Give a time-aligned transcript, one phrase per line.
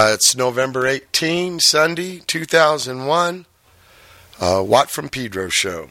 [0.00, 3.44] Uh, it's November 18, Sunday, 2001.
[4.40, 5.90] Uh, Watt from Pedro show.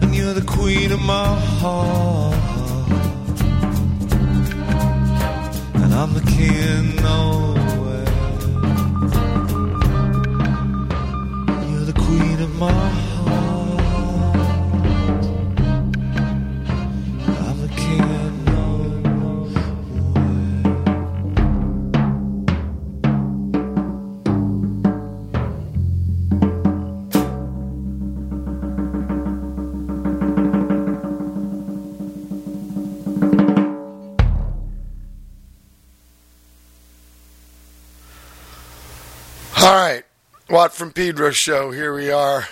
[0.00, 2.34] And you're the queen of my heart,
[5.74, 7.47] and I'm the king of
[40.50, 41.72] Watt from Pedro show.
[41.72, 42.48] Here we are,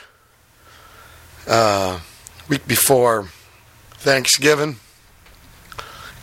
[1.46, 2.00] uh,
[2.46, 3.30] week before
[3.92, 4.76] Thanksgiving,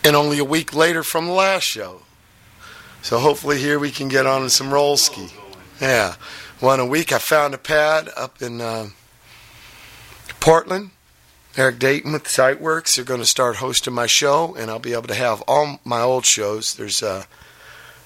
[0.03, 2.03] and only a week later from the last show.
[3.01, 5.29] So hopefully here we can get on some roll ski.
[5.81, 6.13] Yeah,
[6.59, 7.11] one a week.
[7.11, 8.89] I found a pad up in uh,
[10.39, 10.91] Portland.
[11.57, 12.95] Eric Dayton with Siteworks.
[12.95, 16.01] They're going to start hosting my show, and I'll be able to have all my
[16.01, 16.75] old shows.
[16.77, 17.23] There's, uh,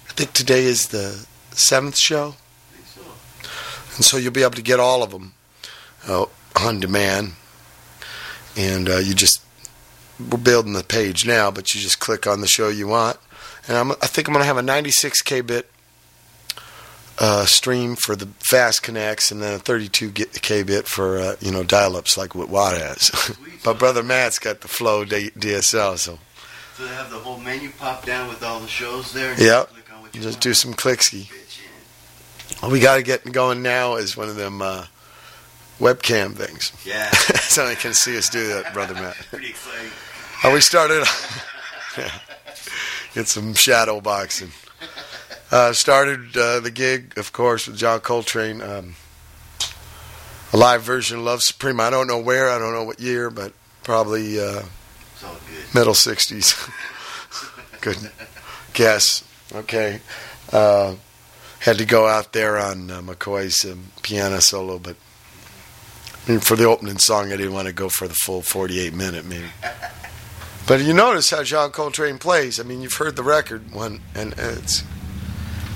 [0.10, 2.36] I think today is the seventh show.
[3.98, 5.34] And so you'll be able to get all of them
[6.08, 7.34] uh, on demand.
[8.56, 9.42] And uh, you just,
[10.20, 13.18] we're building the page now, but you just click on the show you want.
[13.68, 15.70] And I'm, I think I'm going to have a 96k bit
[17.20, 21.64] uh, stream for the fast connects and then a 32k bit for, uh, you know,
[21.64, 23.36] dial ups like what Watt has.
[23.64, 26.20] but Brother Matt's got the Flow D- DSL, so
[26.76, 29.32] So they have the whole menu pop down with all the shows there.
[29.34, 29.70] And Yep.
[29.70, 30.44] Click on what you just want.
[30.44, 31.32] do some clicksky.
[32.70, 34.86] We got to get going now is one of them uh,
[35.80, 36.72] webcam things.
[36.86, 37.10] Yeah.
[37.12, 39.16] so they can see us do that, Brother Matt.
[39.30, 39.92] Pretty exciting.
[40.44, 41.06] Oh, we started.
[43.14, 44.52] Get some shadow boxing.
[45.52, 48.62] Uh, started uh, the gig, of course, with John Coltrane.
[48.62, 48.96] Um,
[50.54, 51.80] a live version of Love Supreme.
[51.80, 54.64] I don't know where, I don't know what year, but probably uh,
[55.22, 55.74] good.
[55.74, 56.70] middle 60s.
[57.82, 58.12] Good
[58.74, 59.24] guess.
[59.54, 60.02] Okay.
[60.52, 60.96] Uh,
[61.68, 64.96] had to go out there on uh, McCoy's um, piano solo, but
[66.26, 68.94] I mean, for the opening song, I didn't want to go for the full 48
[68.94, 69.50] minute, maybe.
[70.66, 72.58] But you notice how John Coltrane plays.
[72.58, 74.86] I mean, you've heard the record one, and it's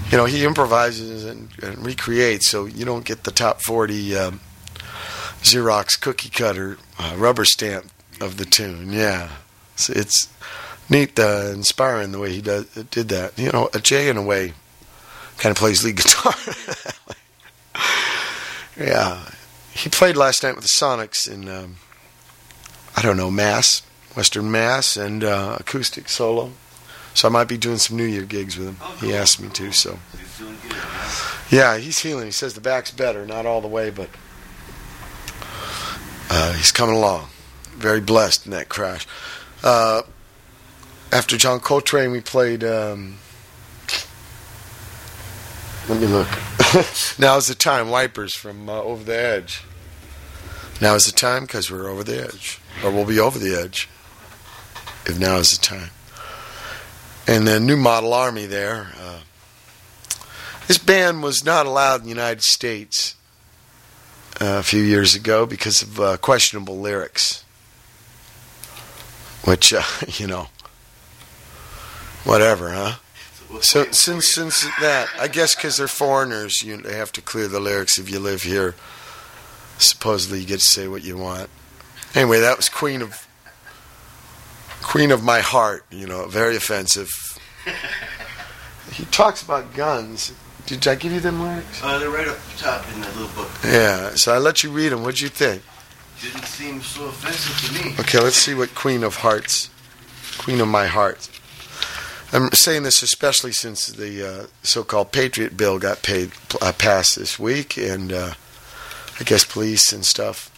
[0.09, 4.39] you know he improvises and, and recreates, so you don't get the top 40 um,
[5.41, 8.93] Xerox cookie cutter uh, rubber stamp of the tune.
[8.93, 9.29] Yeah,
[9.73, 10.33] it's, it's
[10.89, 13.37] neat, uh, inspiring the way he does did that.
[13.37, 14.53] You know, a Jay in a way
[15.41, 16.35] kind of plays lead guitar.
[18.77, 19.25] yeah,
[19.73, 21.77] he played last night with the Sonics in um,
[22.95, 23.81] I don't know Mass,
[24.15, 26.51] Western Mass, and uh, acoustic solo.
[27.15, 28.77] So I might be doing some New Year gigs with him.
[28.81, 29.97] Oh, He asked me to, so
[30.37, 30.75] good,
[31.49, 32.25] yeah, he's healing.
[32.25, 34.09] He says the back's better, not all the way, but
[36.29, 37.29] uh, he's coming along.
[37.71, 39.07] Very blessed in that crash.
[39.63, 40.03] Uh,
[41.11, 42.63] after John Coltrane, we played.
[42.63, 43.17] Um,
[45.91, 46.27] let me look.
[47.19, 47.89] Now's the time.
[47.89, 49.63] Wipers from uh, Over the Edge.
[50.79, 53.89] Now is the time because we're over the edge, or we'll be over the edge.
[55.05, 55.89] If now is the time.
[57.27, 58.93] And the New Model Army there.
[58.97, 59.19] Uh,
[60.67, 63.15] this band was not allowed in the United States
[64.39, 67.43] uh, a few years ago because of uh, questionable lyrics.
[69.43, 70.47] Which, uh, you know,
[72.23, 72.95] whatever, huh?
[73.59, 77.59] So since since that, I guess because they're foreigners, you they have to clear the
[77.59, 77.97] lyrics.
[77.97, 78.75] If you live here,
[79.77, 81.49] supposedly you get to say what you want.
[82.15, 83.27] Anyway, that was Queen of
[84.81, 85.85] Queen of My Heart.
[85.91, 87.09] You know, very offensive.
[88.93, 90.33] he talks about guns.
[90.65, 91.81] Did I give you them lyrics?
[91.83, 93.49] Uh, they're right up top in that little book.
[93.65, 94.11] Yeah.
[94.15, 95.03] So I let you read them.
[95.03, 95.63] What'd you think?
[96.21, 97.95] Didn't seem so offensive to me.
[97.99, 99.71] Okay, let's see what Queen of Hearts,
[100.37, 101.30] Queen of My Heart.
[102.33, 107.37] I'm saying this especially since the uh, so-called Patriot Bill got paid uh, passed this
[107.37, 108.33] week, and uh,
[109.19, 110.49] I guess police and stuff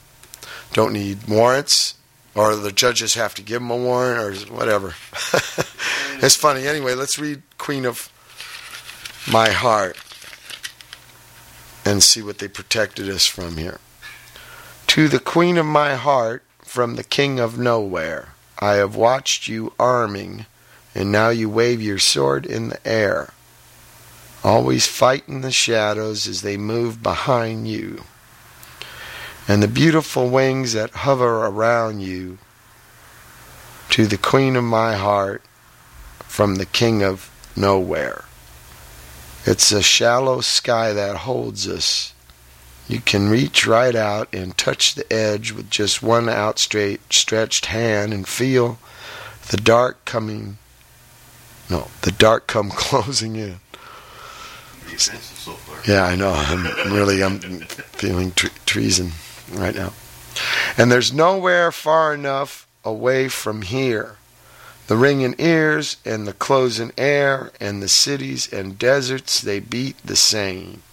[0.74, 1.96] don't need warrants,
[2.36, 4.88] or the judges have to give them a warrant, or whatever.
[6.22, 6.68] it's funny.
[6.68, 8.12] Anyway, let's read Queen of
[9.32, 9.98] My Heart
[11.86, 13.80] and see what they protected us from here.
[14.88, 19.74] To the Queen of my heart, from the King of nowhere, I have watched you
[19.80, 20.46] arming,
[20.96, 23.34] and now you wave your sword in the air,
[24.44, 28.04] always fighting the shadows as they move behind you,
[29.48, 32.38] and the beautiful wings that hover around you.
[33.90, 35.44] To the Queen of my heart,
[36.34, 38.24] from the King of nowhere.
[39.46, 42.14] It's a shallow sky that holds us.
[42.88, 48.28] You can reach right out and touch the edge with just one outstretched hand and
[48.28, 48.80] feel
[49.50, 50.58] the dark coming.
[51.70, 53.60] No, the dark come closing in.
[54.98, 55.58] So.
[55.88, 56.32] Yeah, I know.
[56.32, 59.12] I'm really I'm feeling tre- treason
[59.52, 59.92] right now.
[60.78, 64.18] And there's nowhere far enough away from here.
[64.88, 70.16] The ringing ears and the closing air and the cities and deserts they beat the
[70.16, 70.84] same.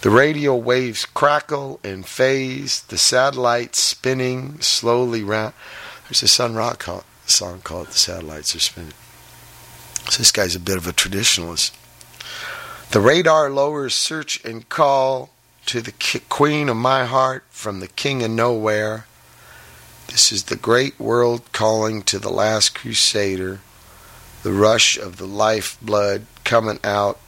[0.00, 5.54] The radio waves crackle and phase, the satellites spinning slowly round.
[6.04, 6.74] There's a Sun Ra
[7.26, 8.92] song called The Satellites Are Spinning.
[10.08, 11.72] So this guy's a bit of a traditionalist.
[12.92, 15.30] The radar lowers search and call
[15.66, 15.92] to the
[16.28, 19.06] queen of my heart from the king of nowhere.
[20.06, 23.60] This is the great world calling to the last crusader,
[24.44, 27.18] the rush of the lifeblood coming out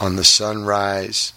[0.00, 1.34] on the sunrise.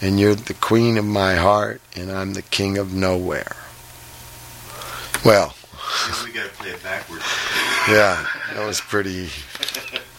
[0.00, 3.56] And you're the queen of my heart, and I'm the king of nowhere.
[5.24, 5.54] Well,
[6.24, 7.24] We gotta play it backwards.
[7.88, 9.28] yeah, that was pretty.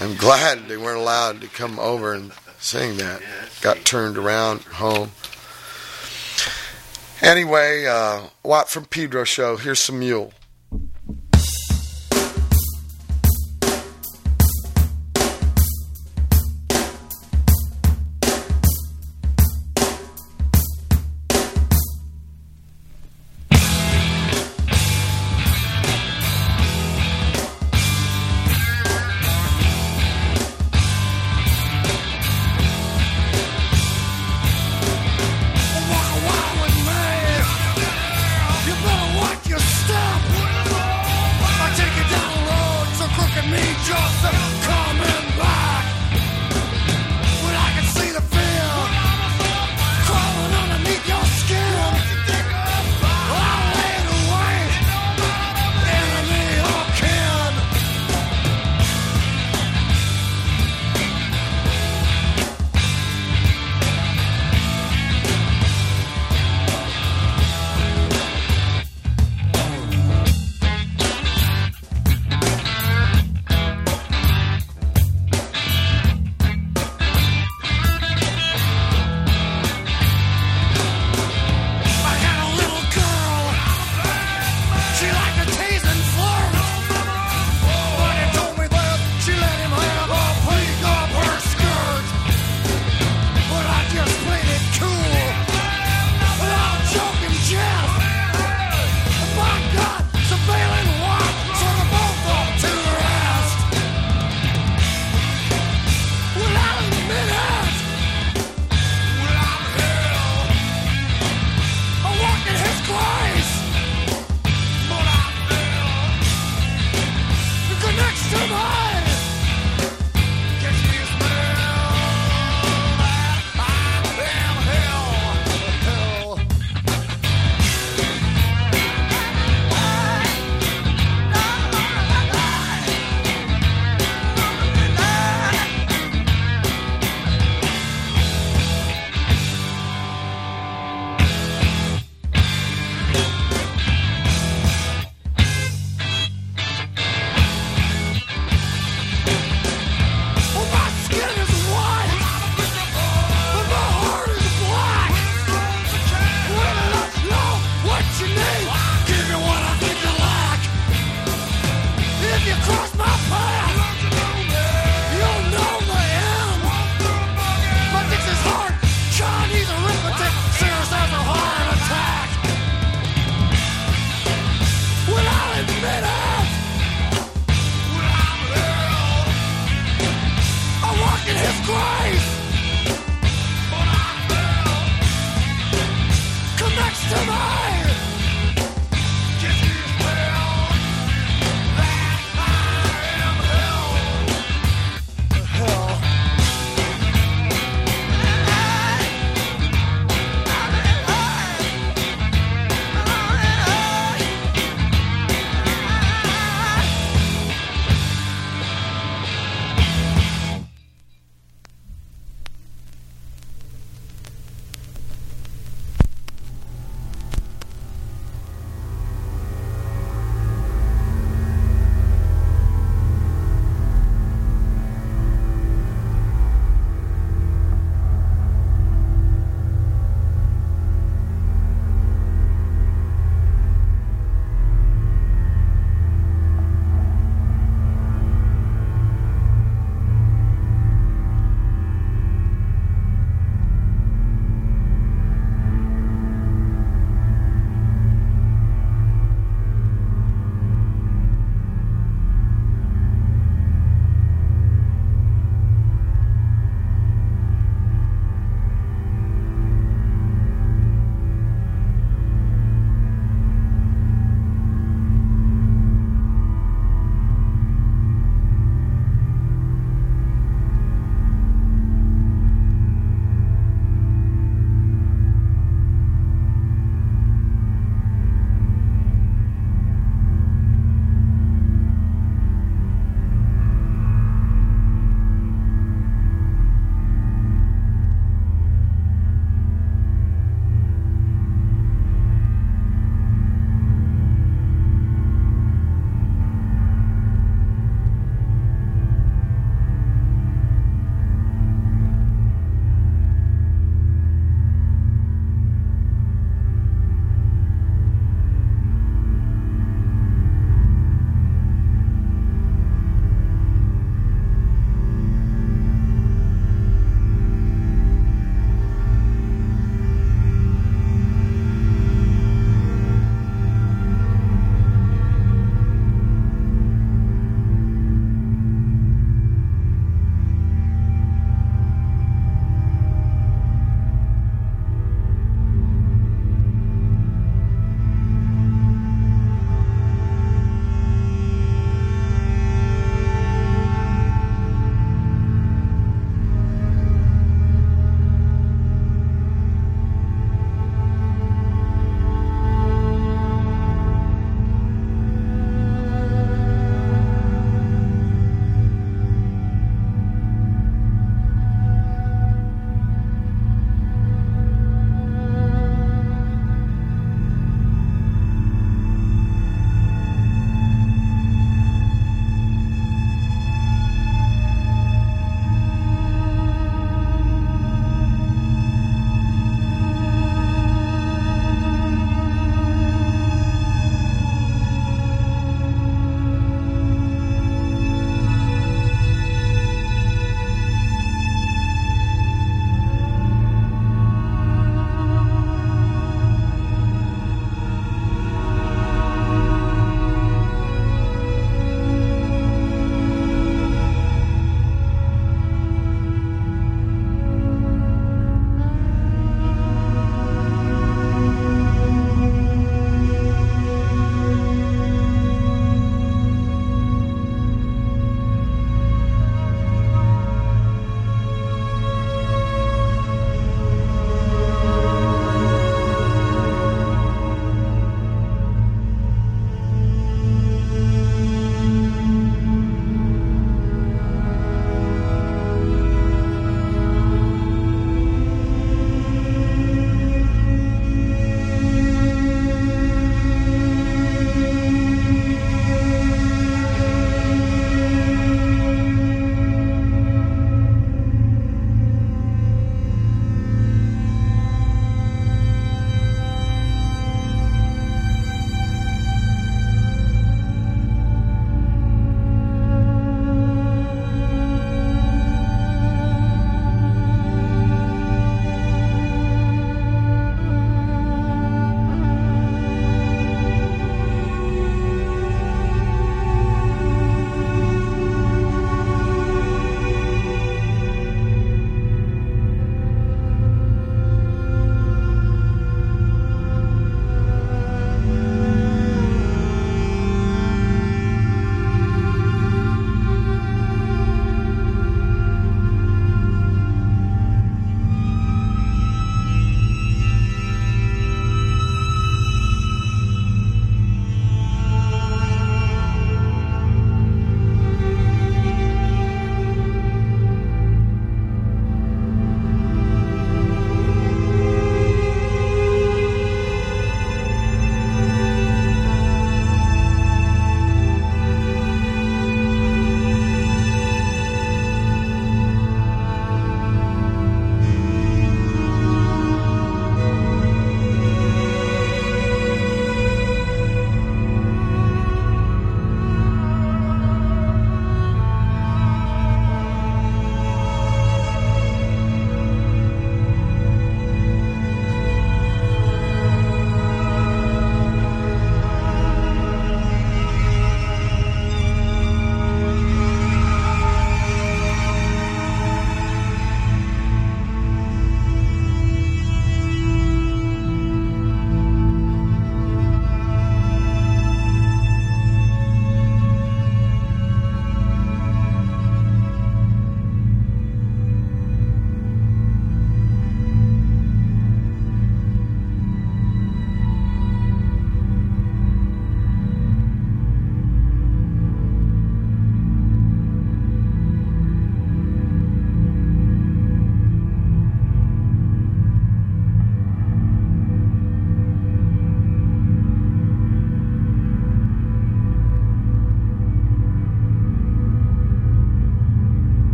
[0.00, 3.20] I'm glad they weren't allowed to come over and sing that.
[3.20, 3.26] Yeah,
[3.60, 3.84] Got neat.
[3.86, 5.10] turned around home.
[7.20, 9.56] Anyway, uh, Watt from Pedro show.
[9.56, 10.32] Here's some mule.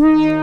[0.00, 0.39] Yeah.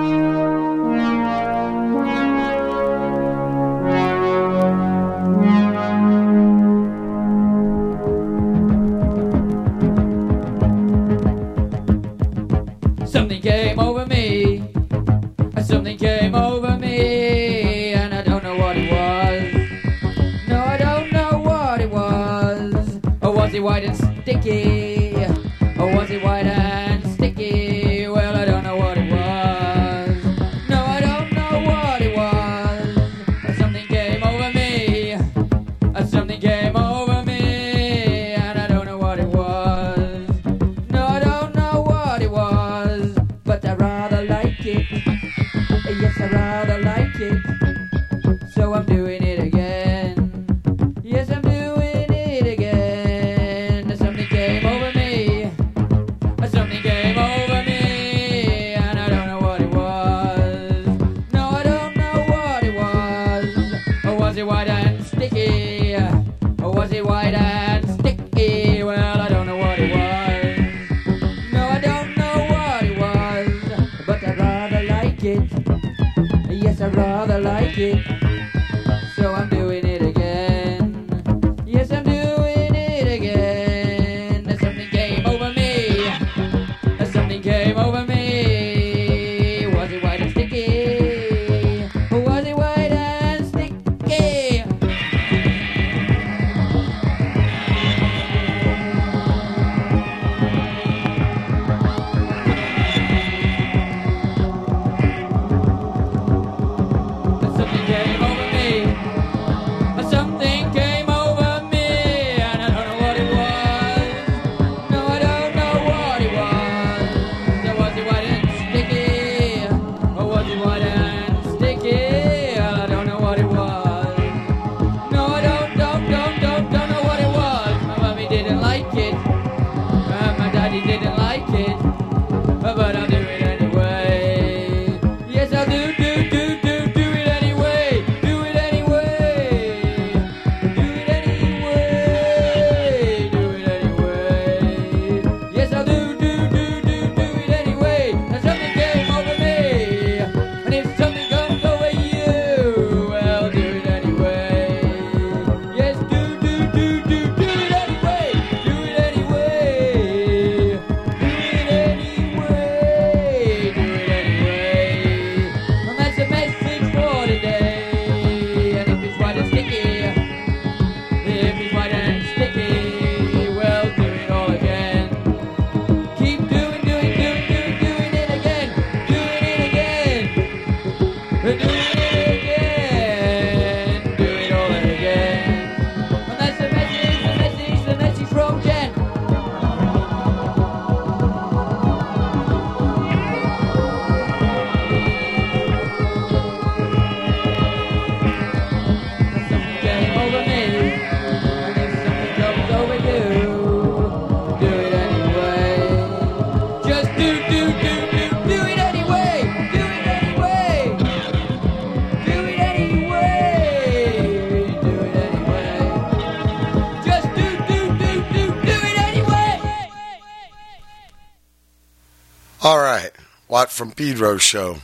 [223.68, 224.78] Scott from Pedro Show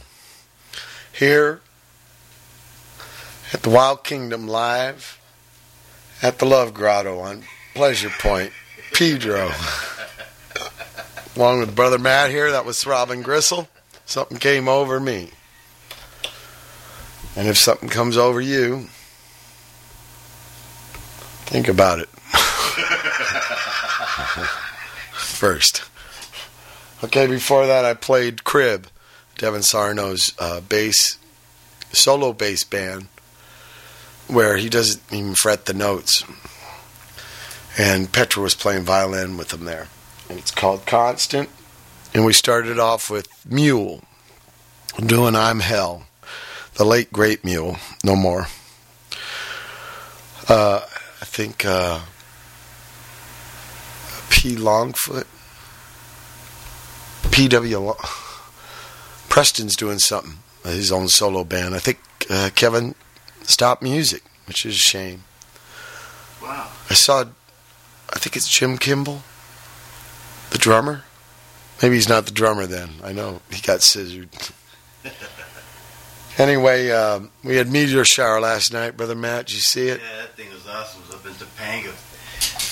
[1.18, 1.62] here
[3.54, 5.20] at the Wild Kingdom Live
[6.22, 7.44] at the Love Grotto on
[7.76, 8.52] Pleasure Point,
[8.94, 9.52] Pedro.
[11.36, 13.70] Along with Brother Matt here, that was Throbbing Gristle.
[14.06, 15.32] Something came over me.
[17.36, 18.90] And if something comes over you,
[21.46, 22.10] think about it.
[25.14, 25.93] First.
[27.04, 28.88] Okay, before that, I played Crib,
[29.38, 31.18] Devin Sarno's uh, bass,
[31.92, 33.10] solo bass band,
[34.28, 36.24] where he doesn't even fret the notes.
[37.78, 39.90] And Petra was playing violin with him there.
[40.30, 41.50] And it's called Constant.
[42.14, 44.02] And we started off with Mule,
[44.98, 46.06] doing I'm Hell,
[46.76, 48.48] the late great Mule, no more.
[50.48, 50.82] Uh,
[51.22, 52.00] I think uh,
[54.30, 54.56] P.
[54.56, 55.26] Longfoot
[57.34, 57.96] PW
[59.28, 61.74] Preston's doing something, his own solo band.
[61.74, 61.98] I think
[62.30, 62.94] uh, Kevin
[63.42, 65.24] stopped music, which is a shame.
[66.44, 66.70] Wow.
[66.92, 67.26] I saw,
[68.14, 69.24] I think it's Jim Kimball,
[70.52, 71.06] the drummer.
[71.82, 72.92] Maybe he's not the drummer then.
[73.04, 74.30] I know he got scissored.
[76.38, 79.48] anyway, uh, we had Meteor Shower last night, Brother Matt.
[79.48, 80.00] Did you see it?
[80.00, 81.02] Yeah, that thing was awesome.
[81.02, 82.13] It was up in Topanga.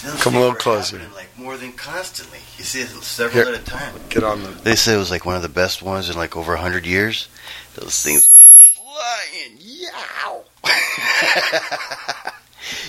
[0.03, 0.99] Those Come a little closer.
[1.15, 2.39] Like more than constantly.
[2.57, 3.53] You see it several Here.
[3.53, 3.93] at a time.
[4.09, 4.49] Get on the.
[4.49, 6.86] They say it was like one of the best ones in like over a hundred
[6.86, 7.28] years.
[7.76, 9.57] Those things were flying.
[9.59, 10.43] Yow!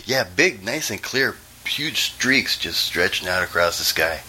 [0.07, 4.21] yeah, big, nice and clear, huge streaks just stretching out across the sky.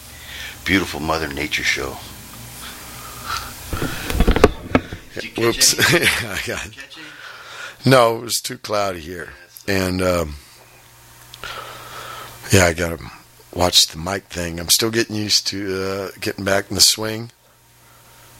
[0.66, 1.98] Beautiful Mother Nature show.
[5.14, 5.94] Did you catch Whoops.
[5.94, 6.06] any?
[6.28, 7.90] I got Catch any?
[7.90, 9.30] No, it was too cloudy here.
[9.68, 10.36] And um,
[12.52, 13.06] yeah, I got to
[13.54, 14.60] watch the mic thing.
[14.60, 17.32] I'm still getting used to uh, getting back in the swing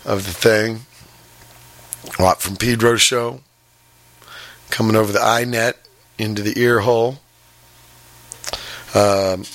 [0.06, 0.82] of the thing.
[2.20, 3.42] A lot from Pedro show.
[4.70, 5.76] Coming over the iNet
[6.18, 7.20] into the ear hole.
[8.96, 9.46] Um,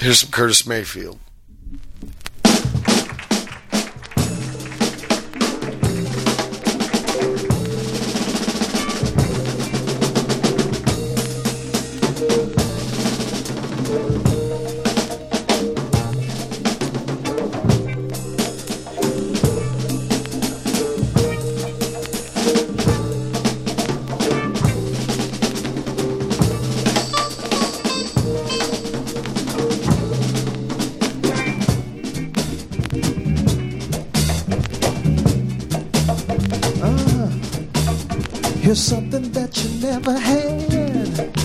[0.00, 1.18] here's some Curtis Mayfield.
[38.70, 41.36] Here's something that you never had.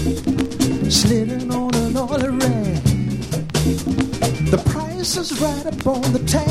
[0.92, 2.84] Slitting on an oily rag.
[4.52, 6.45] The price is right up on the tag.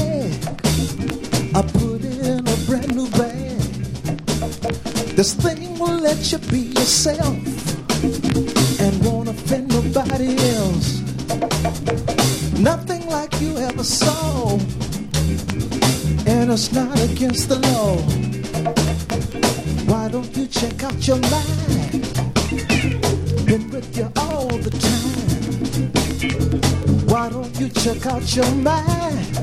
[28.37, 29.35] Your mind?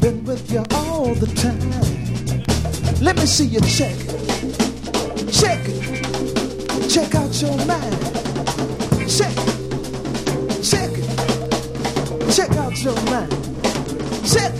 [0.00, 3.02] Been with you all the time.
[3.02, 3.94] Let me see you check.
[5.30, 5.60] Check.
[6.88, 7.98] Check out your mind.
[9.06, 9.36] Check.
[10.62, 10.92] Check.
[12.32, 13.32] Check out your mind.
[14.24, 14.54] Check.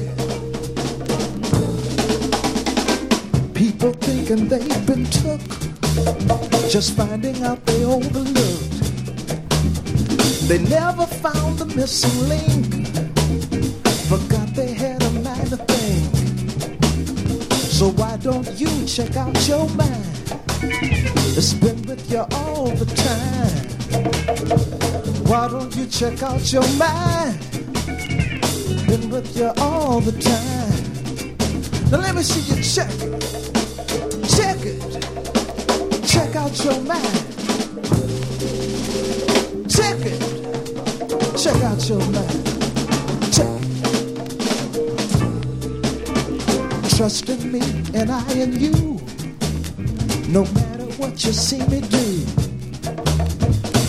[3.55, 5.41] People thinking they've been took,
[6.69, 8.79] just finding out they overlooked.
[10.49, 12.88] They never found the missing link,
[18.89, 20.03] check out your mind?
[21.37, 23.69] It's been with you all the time.
[25.27, 27.39] Why don't you check out your mind?
[28.87, 31.91] Been with you all the time.
[31.91, 33.21] Now let me see you check it.
[34.37, 34.81] Check it.
[36.07, 37.25] Check out your mind.
[39.69, 40.21] Check it.
[41.37, 42.58] Check out your mind.
[46.99, 47.61] Trust in me
[47.95, 48.99] and I in you.
[50.27, 52.27] No matter what you see me do.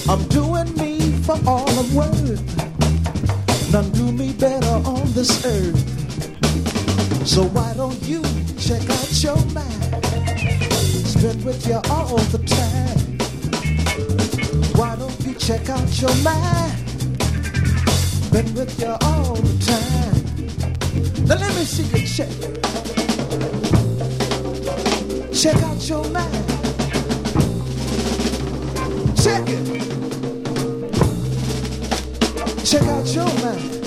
[0.08, 3.74] I'm doing me for all I'm worth.
[3.74, 5.76] None do me better on this earth.
[7.28, 8.22] So why don't you
[8.60, 10.06] check out your mind?
[11.10, 13.18] Spend with you all the time.
[14.76, 16.78] Why don't you check out your mind?
[18.32, 21.26] Been with you all the time.
[21.26, 22.69] Now let me see you check.
[25.40, 26.34] Check out your mind.
[29.16, 29.86] Check it.
[32.66, 33.79] Check out your mind.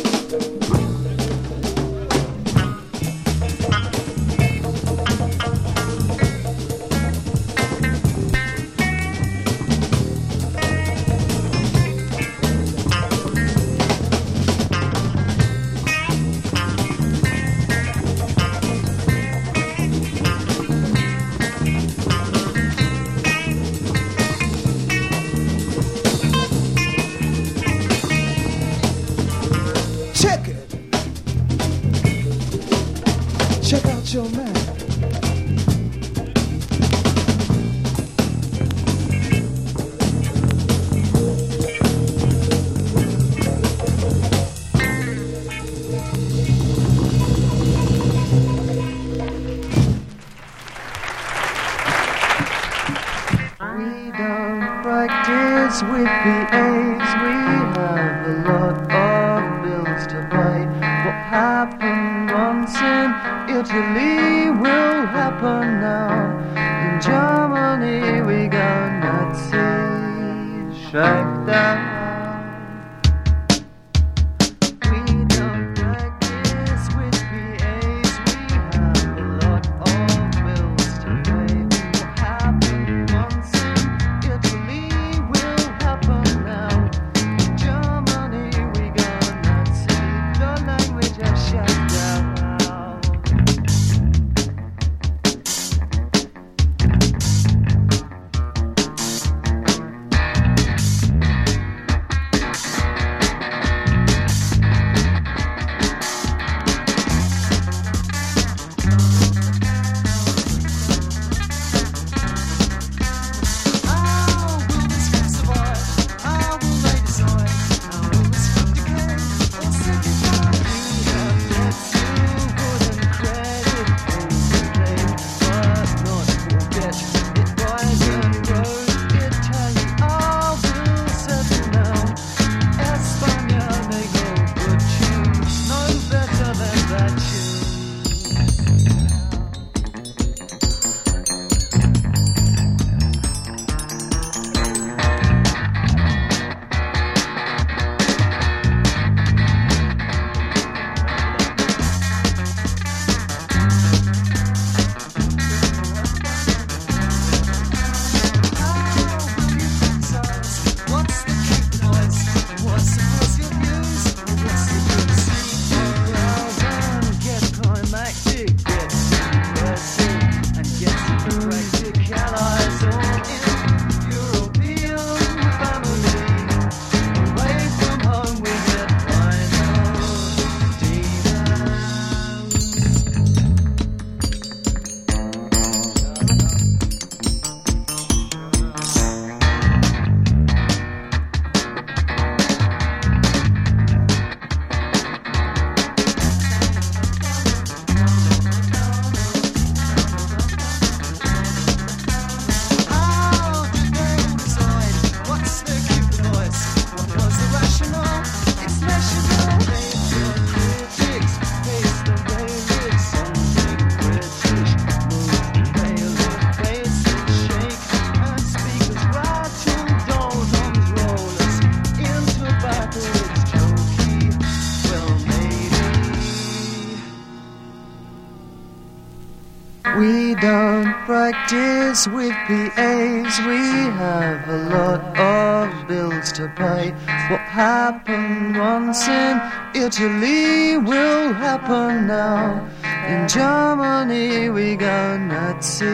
[231.07, 233.39] practice with PAs.
[233.47, 233.59] We
[234.03, 236.91] have a lot of bills to pay.
[237.31, 239.41] What happened once in
[239.75, 242.69] Italy will happen now.
[243.09, 245.87] In Germany we go Nazi.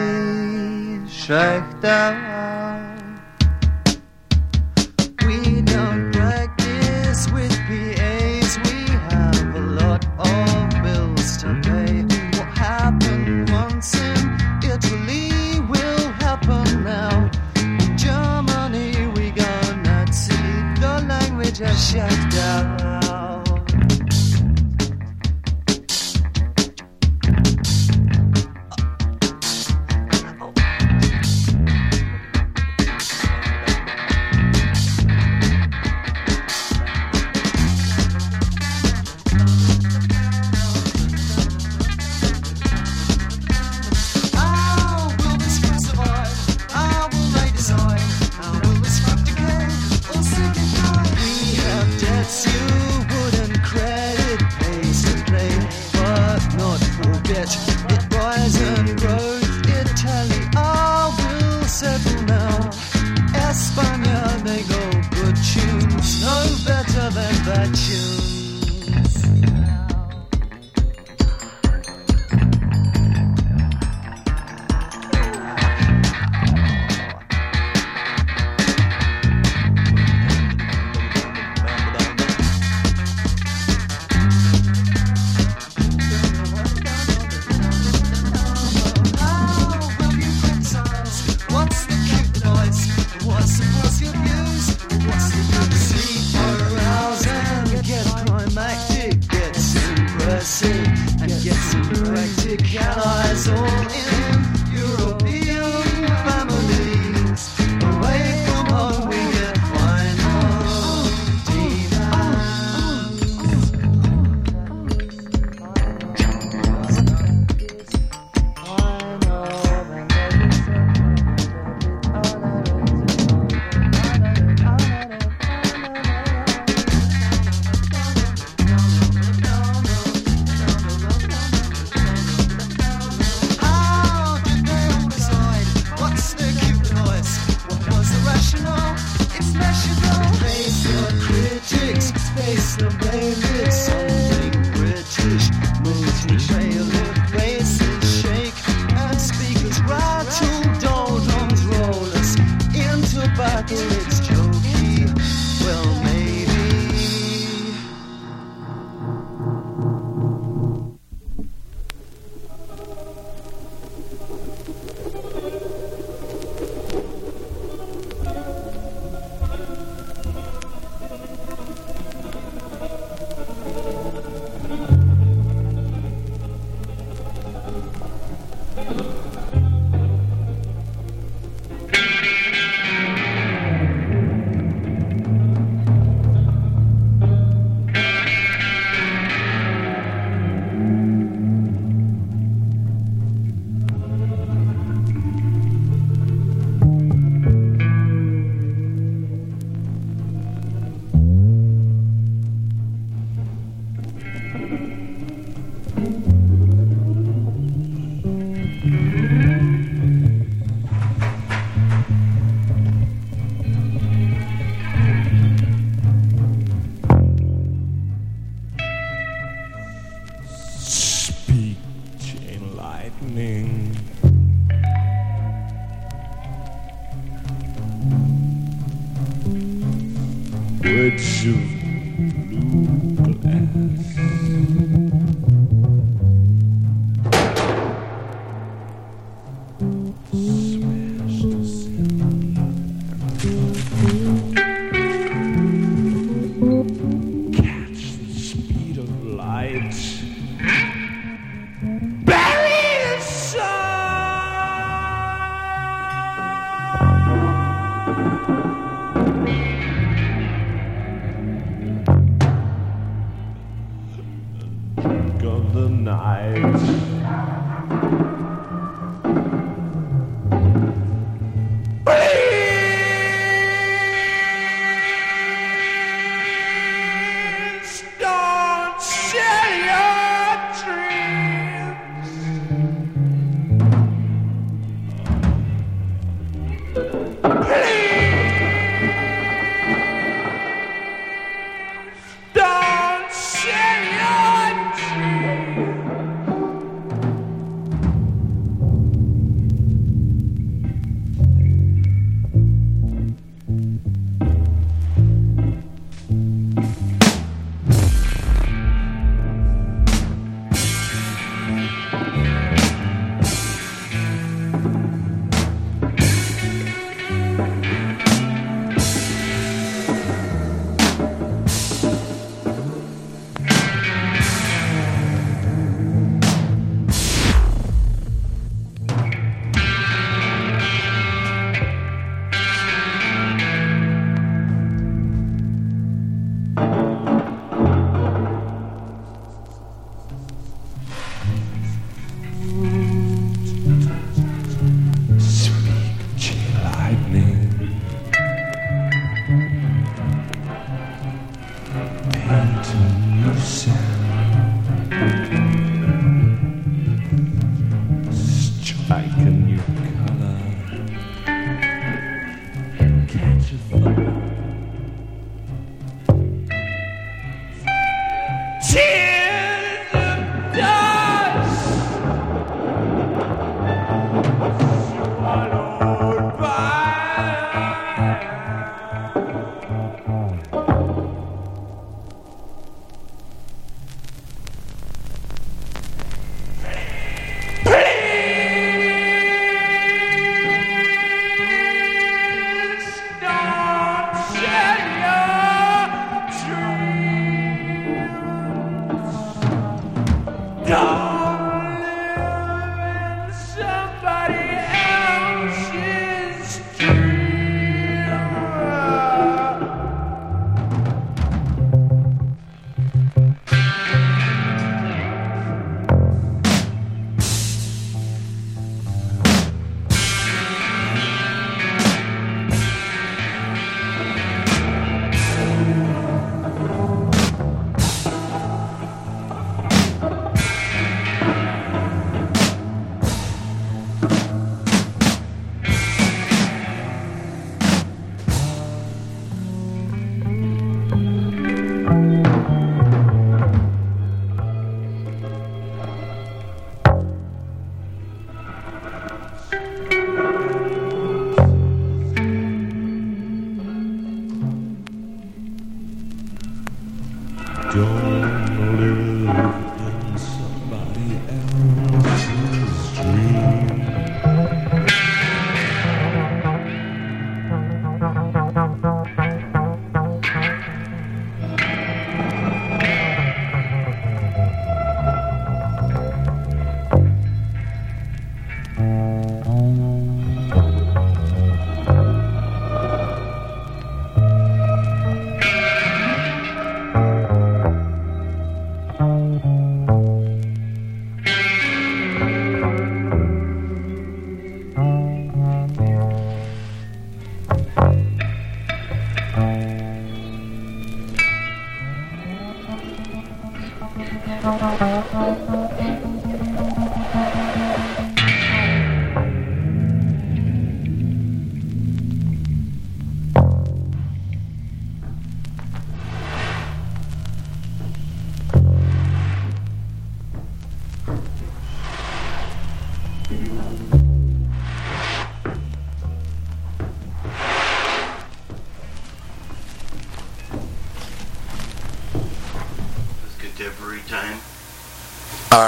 [1.07, 2.28] Schlechter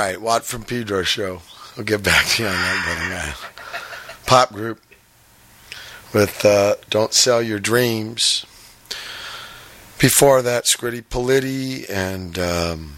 [0.02, 1.42] right, Watt from Pedro show.
[1.78, 4.18] I'll get back to you on that, brother.
[4.26, 4.82] Pop group
[6.14, 8.46] with uh, "Don't Sell Your Dreams."
[10.00, 12.96] Before that, Scritti Politti and um,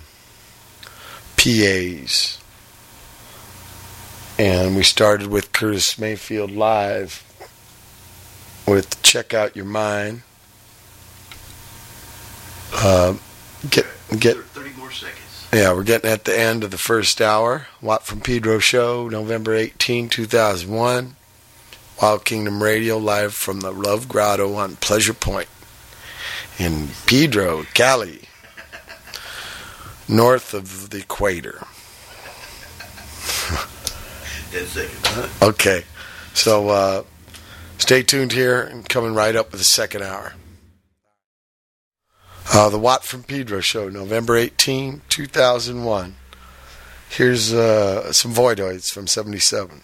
[1.35, 2.39] PAs.
[4.39, 7.23] And we started with Curtis Mayfield live
[8.65, 10.21] with "Check Out Your Mind."
[12.73, 13.15] Uh,
[13.69, 13.85] get
[14.17, 15.32] get 30 more seconds.
[15.53, 17.67] Yeah, we're getting at the end of the first hour.
[17.81, 21.15] Watt from Pedro Show, November 18, 2001.
[22.01, 25.47] Wild Kingdom Radio, live from the Love Grotto on Pleasure Point
[26.57, 28.21] in Pedro, Cali,
[30.07, 31.65] north of the equator.
[35.41, 35.83] Okay,
[36.33, 37.03] so uh,
[37.77, 40.33] stay tuned here and coming right up with the second hour.
[42.51, 46.15] Uh, the Watt from Pedro show, November 18, 2001.
[47.09, 49.81] Here's uh, some Voidoids from 77.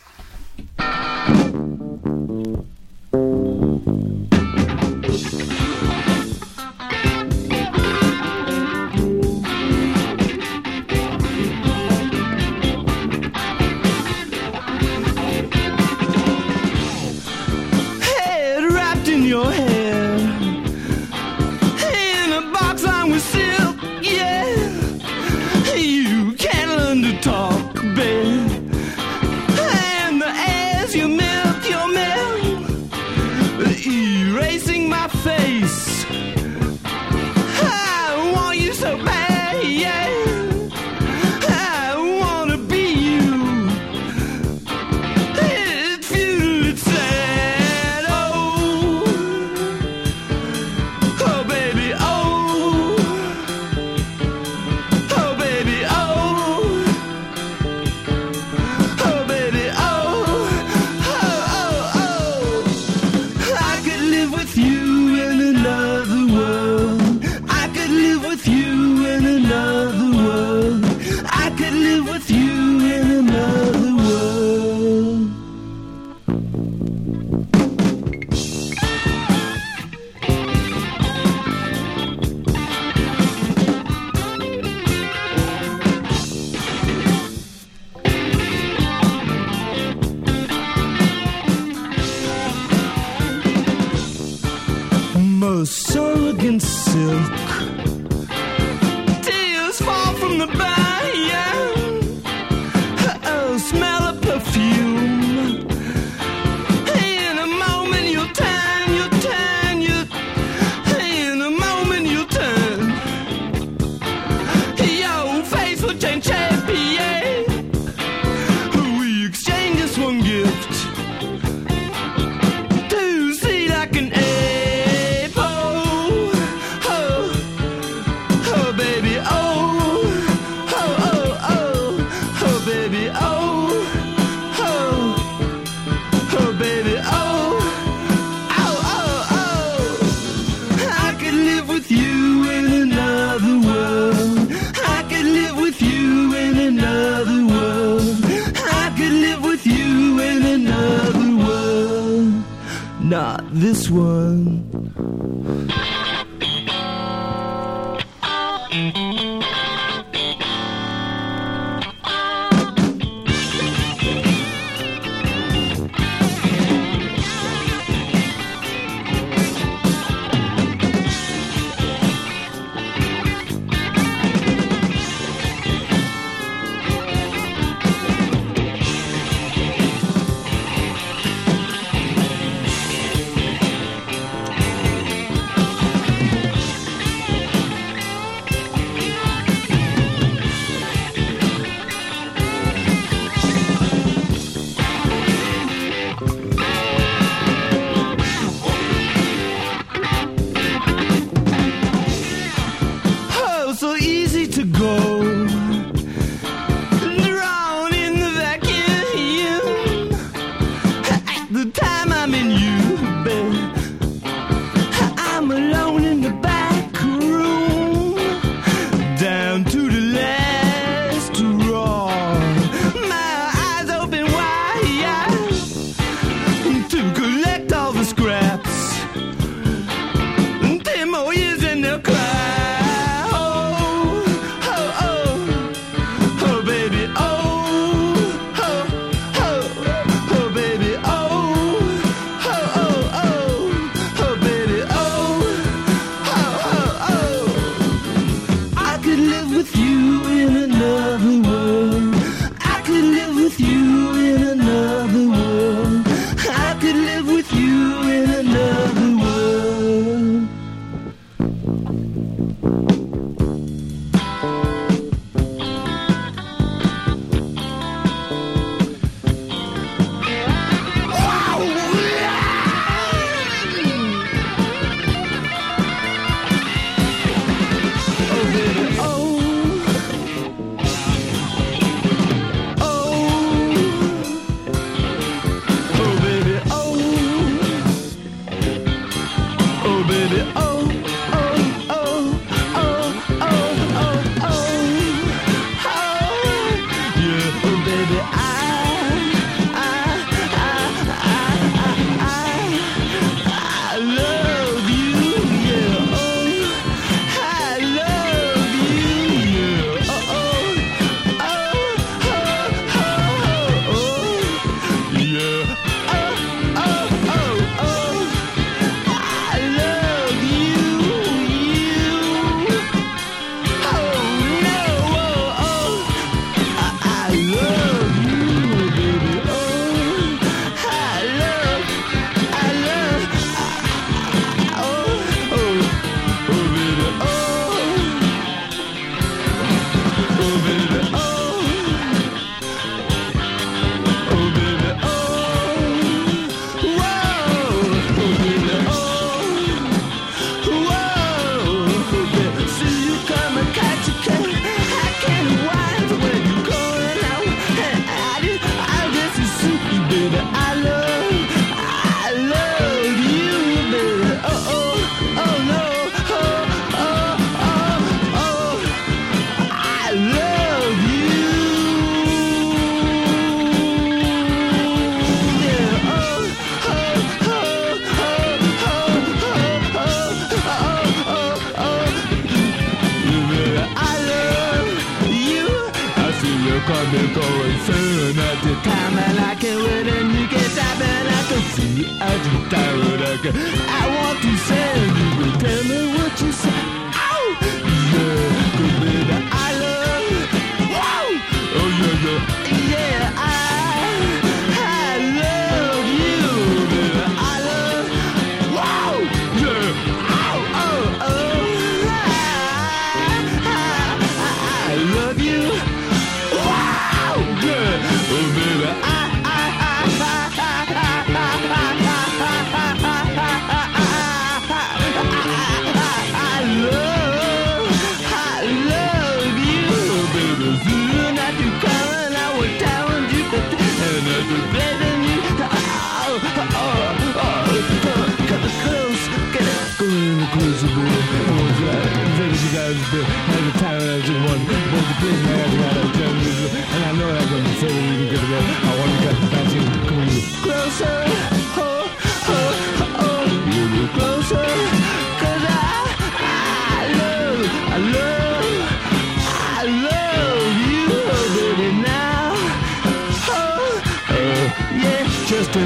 [153.69, 154.48] This one.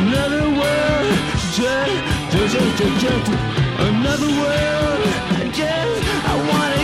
[0.04, 1.14] another world.
[1.56, 1.96] Just,
[2.32, 3.28] just, just, just
[3.80, 5.54] another world.
[5.54, 6.83] Just, I want it.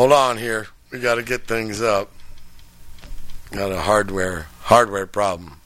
[0.00, 0.68] Hold on here.
[0.90, 2.10] We got to get things up.
[3.50, 5.60] Got a hardware hardware problem.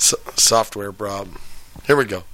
[0.00, 1.38] So, software problem.
[1.86, 2.24] Here we go.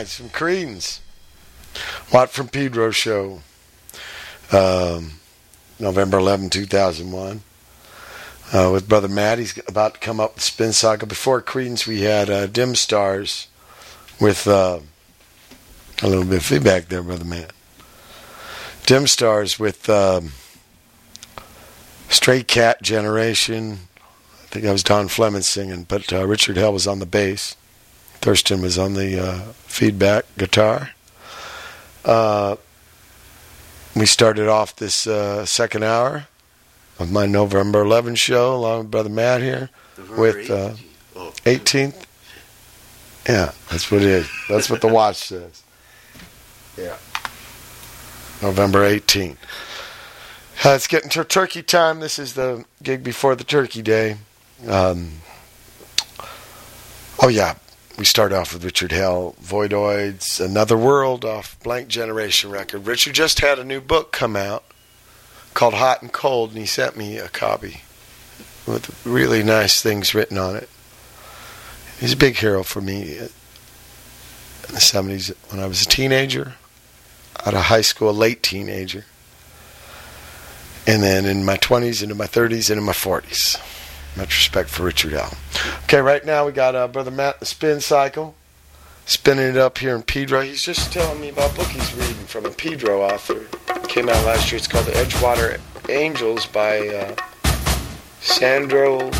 [0.00, 1.00] Right, some Creedence.
[2.10, 3.42] Watt from Pedro show.
[4.50, 5.20] Um,
[5.78, 7.42] November 11, 2001.
[8.50, 9.36] Uh, with Brother Matt.
[9.36, 11.06] He's about to come up with Spin Cycle.
[11.06, 13.48] Before Creedence, we had uh, Dim Stars
[14.18, 14.78] with uh,
[16.02, 17.52] a little bit of feedback there, Brother Matt.
[18.86, 20.32] Dim Stars with um,
[22.08, 23.80] Stray Cat Generation.
[23.98, 27.54] I think that was Don Fleming singing, but uh, Richard Hell was on the bass.
[28.20, 29.40] Thurston was on the uh,
[29.80, 30.90] feedback guitar.
[32.04, 32.56] Uh,
[33.96, 36.26] we started off this uh, second hour
[36.98, 39.70] of my November 11 show along with Brother Matt here
[40.18, 40.74] with uh,
[41.14, 42.04] 18th.
[43.26, 44.30] Yeah, that's what it is.
[44.50, 45.62] That's what the watch says.
[46.76, 46.98] Yeah.
[48.42, 49.38] November 18th.
[50.62, 52.00] Uh, it's getting to turkey time.
[52.00, 54.18] This is the gig before the turkey day.
[54.68, 55.22] Um,
[57.22, 57.54] oh, yeah.
[58.00, 62.86] We start off with Richard Hell, Voidoids, Another World off Blank Generation record.
[62.86, 64.64] Richard just had a new book come out
[65.52, 67.82] called Hot and Cold, and he sent me a copy
[68.66, 70.70] with really nice things written on it.
[71.98, 73.28] He's a big hero for me in
[74.68, 76.54] the 70s when I was a teenager,
[77.44, 79.04] out of high school, late teenager,
[80.86, 83.60] and then in my 20s, into my 30s, and in my 40s.
[84.16, 85.32] Much respect for Richard Hell.
[85.84, 88.34] Okay, right now we got uh, Brother Matt, the spin cycle,
[89.06, 90.40] spinning it up here in Pedro.
[90.42, 93.46] He's just telling me about a book he's reading from a Pedro author.
[93.88, 94.58] Came out last year.
[94.58, 97.14] It's called The Edgewater Angels by uh,
[98.20, 99.10] Sandro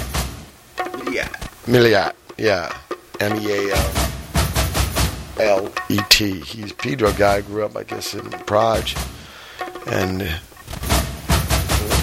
[1.10, 1.28] Yeah.
[1.66, 2.12] Meallet.
[2.36, 2.72] Yeah,
[3.20, 3.90] M E A L
[5.38, 6.40] L E T.
[6.40, 7.40] He's Pedro guy.
[7.42, 8.88] Grew up, I guess, in Prague,
[9.86, 10.38] and uh,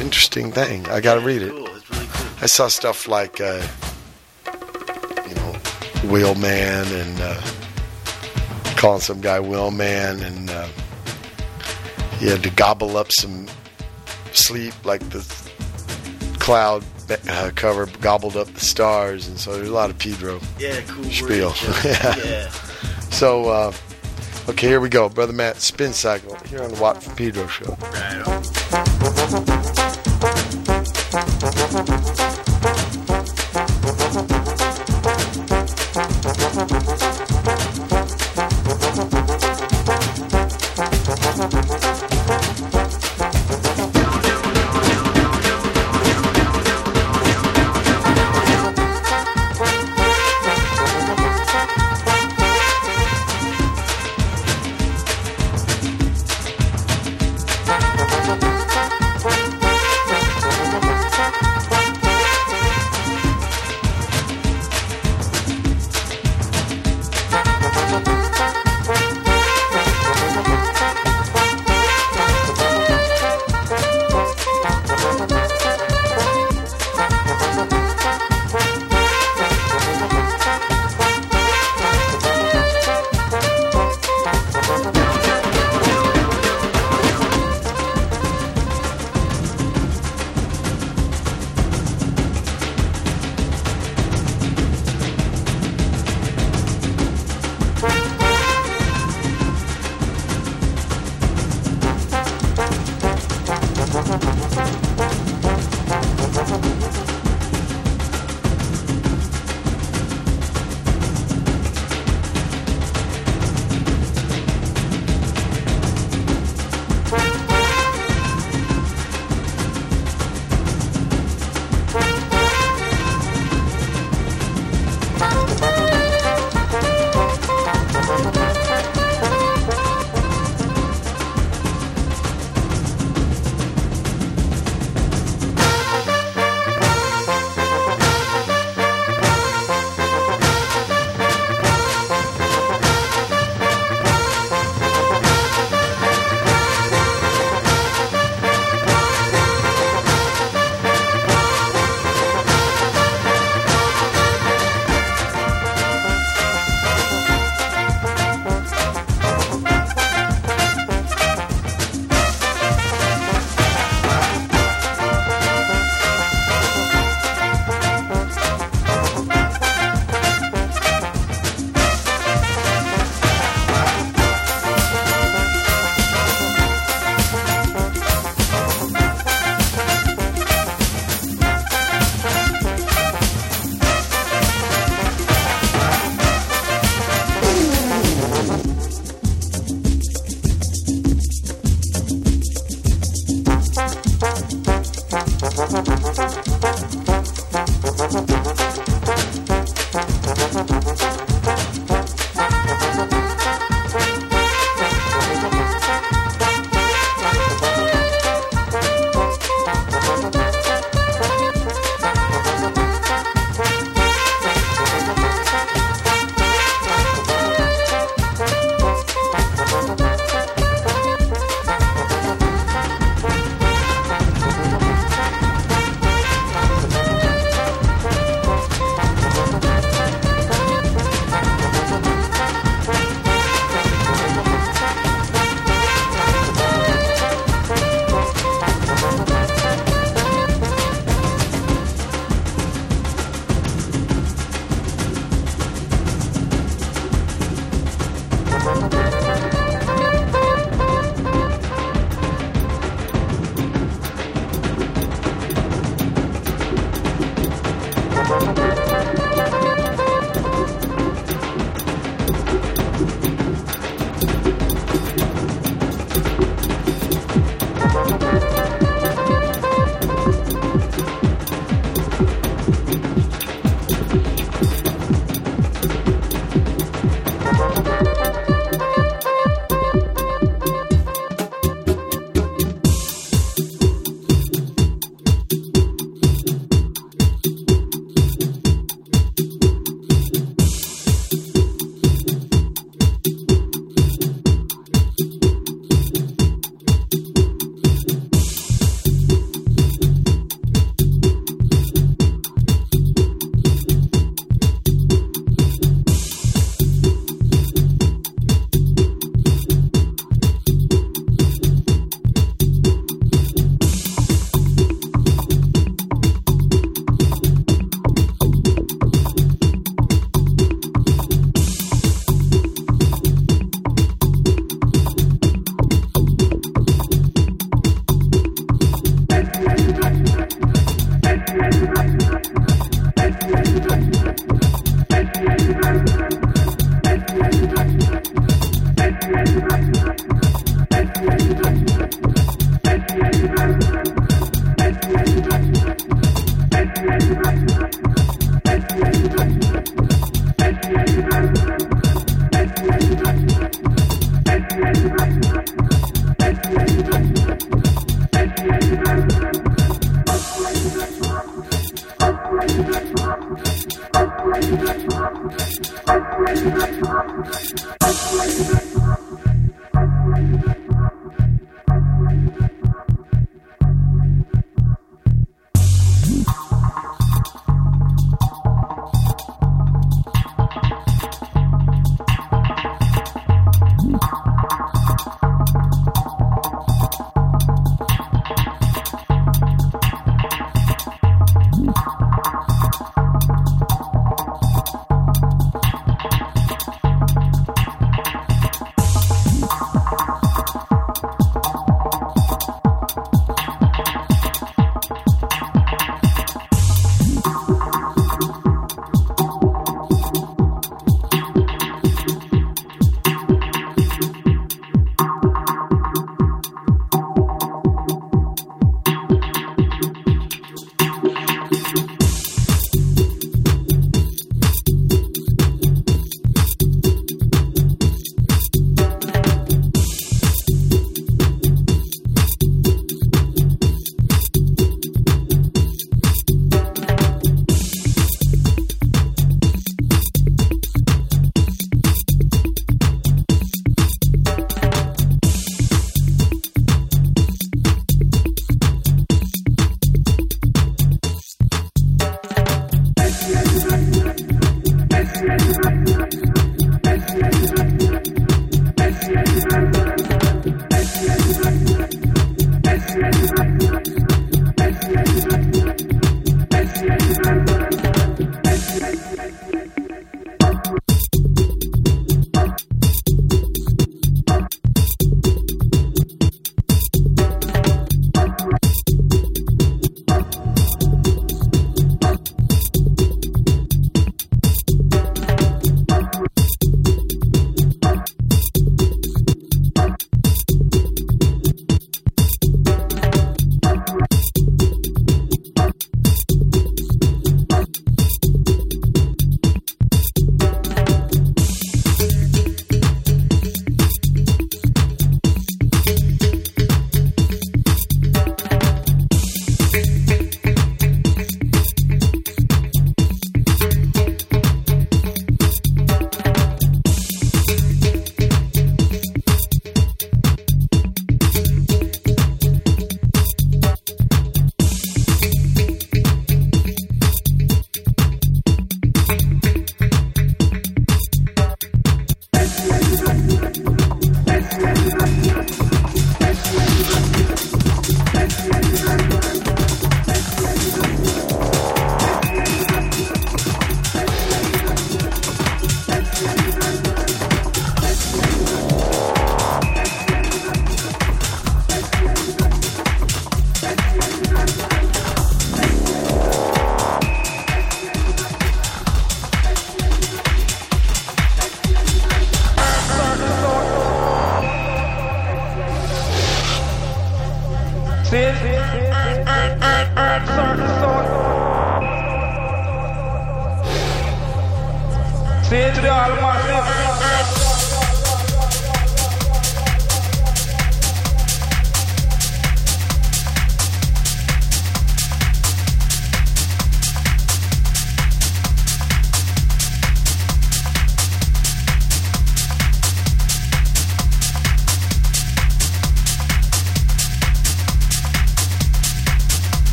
[0.00, 0.86] interesting thing.
[0.88, 1.52] I got to read it.
[1.52, 2.30] It's really cool.
[2.42, 3.64] I saw stuff like, uh,
[5.28, 5.52] you know,
[6.10, 7.40] Wheelman and uh,
[8.76, 10.66] calling some guy Wheelman, and uh,
[12.18, 13.46] he had to gobble up some
[14.32, 15.20] sleep, like the
[16.40, 16.84] cloud
[17.28, 20.40] uh, cover gobbled up the stars, and so there's a lot of Pedro.
[20.58, 21.04] Yeah, cool.
[21.04, 21.48] Spiel.
[21.50, 21.84] word.
[21.84, 22.16] Yeah.
[22.24, 22.50] yeah.
[23.10, 23.72] So, uh,
[24.48, 27.76] okay, here we go, brother Matt, spin cycle here on the Watt Pedro show.
[27.80, 29.58] Right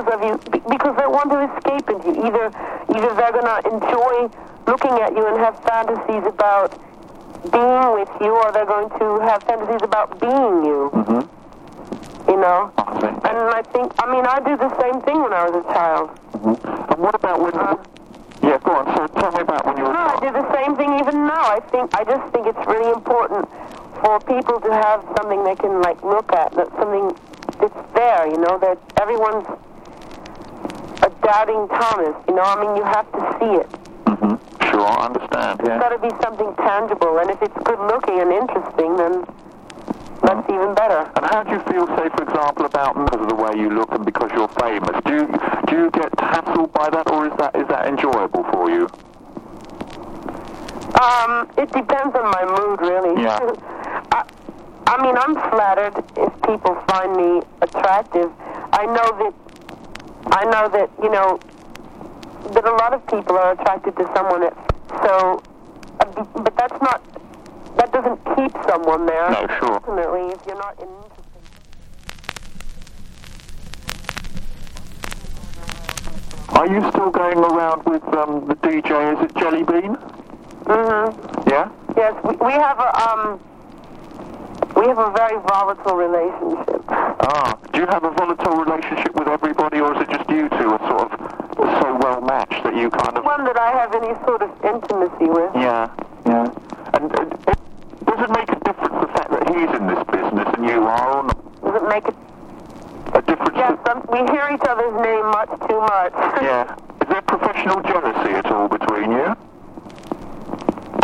[0.00, 2.26] pictures of you because they want to escape into you.
[2.26, 2.46] Either,
[2.94, 4.30] either they're gonna enjoy
[4.66, 6.78] looking at you and have fantasies about
[7.52, 10.90] being with you, or they're going to have fantasies about being you.
[10.92, 12.30] Mm-hmm.
[12.30, 12.72] You know.
[12.76, 16.10] And I think, I mean, I do the same thing when I was a child.
[16.32, 16.92] Mm-hmm.
[16.92, 17.52] And what about when?
[18.42, 18.86] yeah, go on.
[18.96, 19.92] So tell me about when you were.
[19.92, 21.44] No, I do the same thing even now.
[21.48, 23.48] I think I just think it's really important
[24.04, 27.12] for people to have something they can like look at, that something
[27.58, 28.28] that's there.
[28.28, 29.48] You know, that everyone's
[31.30, 32.16] doubting Thomas.
[32.26, 33.70] You know, I mean, you have to see it.
[34.10, 34.34] Mhm.
[34.68, 35.60] Sure, I understand.
[35.62, 35.74] Yeah.
[35.76, 39.24] It's got to be something tangible, and if it's good looking and interesting, then
[40.22, 41.08] that's even better.
[41.16, 43.92] And how do you feel, say, for example, about because of the way you look
[43.92, 44.96] and because you're famous?
[45.04, 45.26] Do you
[45.68, 48.88] do you get hassled by that, or is that is that enjoyable for you?
[51.00, 53.22] Um, it depends on my mood, really.
[53.22, 53.38] Yeah.
[54.12, 54.24] I,
[54.88, 58.30] I mean, I'm flattered if people find me attractive.
[58.72, 59.34] I know that,
[60.26, 61.40] I know that, you know,
[62.52, 64.40] that a lot of people are attracted to someone.
[64.40, 64.54] That,
[65.04, 65.42] so,
[66.00, 67.02] uh, but that's not,
[67.76, 69.30] that doesn't keep someone there.
[69.30, 69.74] No, sure.
[69.74, 70.88] Ultimately, if you're not in.
[76.50, 79.14] Are you still going around with um, the DJ?
[79.16, 79.96] Is it Jellybean?
[80.64, 81.48] Mm-hmm.
[81.48, 81.70] Yeah.
[81.96, 83.40] Yes, we, we have a um,
[84.80, 86.80] we have a very volatile relationship.
[86.88, 90.72] Ah, do you have a volatile relationship with everybody, or is it just you two
[90.72, 91.20] are sort of
[91.84, 93.24] so well matched that you kind of?
[93.24, 95.52] One that I have any sort of intimacy with.
[95.54, 95.92] Yeah,
[96.24, 96.48] yeah.
[96.96, 97.60] And, and it,
[98.08, 101.12] does it make a difference the fact that he's in this business and you are,
[101.12, 101.60] or not?
[101.60, 102.16] Does it make it?
[103.12, 103.52] A difference?
[103.56, 106.14] Yes, some, we hear each other's name much too much.
[106.40, 106.72] Yeah.
[107.02, 109.36] Is there professional jealousy at all between you?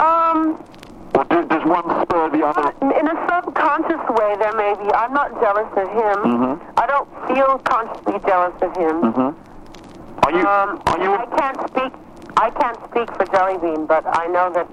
[0.00, 0.64] Um,
[1.16, 2.68] Or do, does one spur the other?
[2.92, 4.92] in a subconscious way, there may be.
[4.92, 6.16] I'm not jealous of him.
[6.28, 6.60] Mhm.
[6.76, 8.96] I don't feel consciously jealous of him.
[9.00, 9.30] Mm-hmm.
[10.26, 10.44] Are you?
[10.46, 11.14] Um, are you?
[11.14, 11.92] I can't speak.
[12.36, 14.68] I can't speak for Jellybean, but I know that.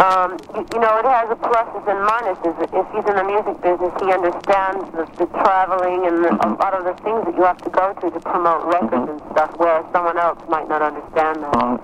[0.00, 2.56] Um, you, you know, it has a pluses and minuses.
[2.72, 6.72] If he's in the music business, he understands the, the traveling and the, a lot
[6.72, 9.84] of the things that you have to go to to promote records and stuff, whereas
[9.92, 11.80] someone else might not understand that.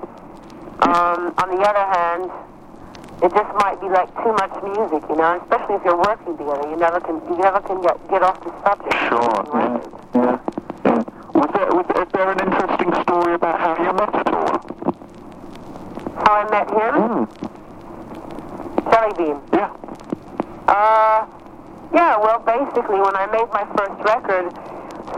[0.89, 2.31] Um, on the other hand,
[3.23, 6.69] it just might be like too much music, you know, especially if you're working together.
[6.69, 8.93] You never can, you never can get get off the subject.
[9.09, 9.41] Sure.
[9.57, 9.81] Yeah.
[10.15, 10.39] Yeah.
[10.85, 11.03] yeah.
[11.33, 14.61] Was there, was, is there an interesting story about how you met at all?
[16.25, 17.27] How I met him?
[18.93, 19.41] Jellybean.
[19.53, 19.73] Yeah.
[20.69, 21.27] Uh,
[21.95, 24.53] yeah, well, basically, when I made my first record,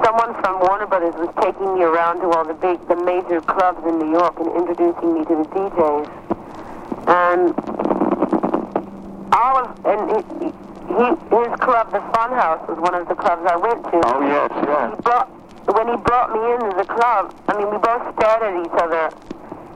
[0.05, 3.83] someone from Warner Brothers was taking me around to all the big, the major clubs
[3.87, 6.38] in New York and introducing me to the DJs.
[7.09, 7.55] And
[9.33, 10.53] all of, and he,
[10.93, 13.97] he, his club, the Funhouse, was one of the clubs I went to.
[14.05, 14.95] Oh yes, yes.
[14.95, 15.29] He brought,
[15.73, 19.09] when he brought me into the club, I mean, we both stared at each other,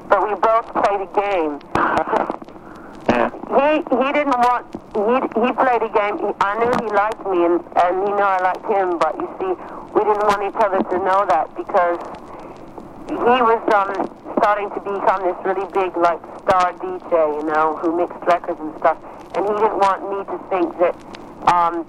[0.09, 1.56] but we both played a game.
[3.52, 4.64] He he didn't want
[4.96, 6.16] he he played a game.
[6.20, 9.28] He, I knew he liked me and and he knew I liked him, but you
[9.40, 9.52] see,
[9.92, 12.00] we didn't want each other to know that because
[13.08, 13.90] he was um
[14.38, 18.74] starting to become this really big like star DJ, you know, who mixed records and
[18.78, 18.98] stuff,
[19.36, 20.94] and he didn't want me to think that
[21.52, 21.86] um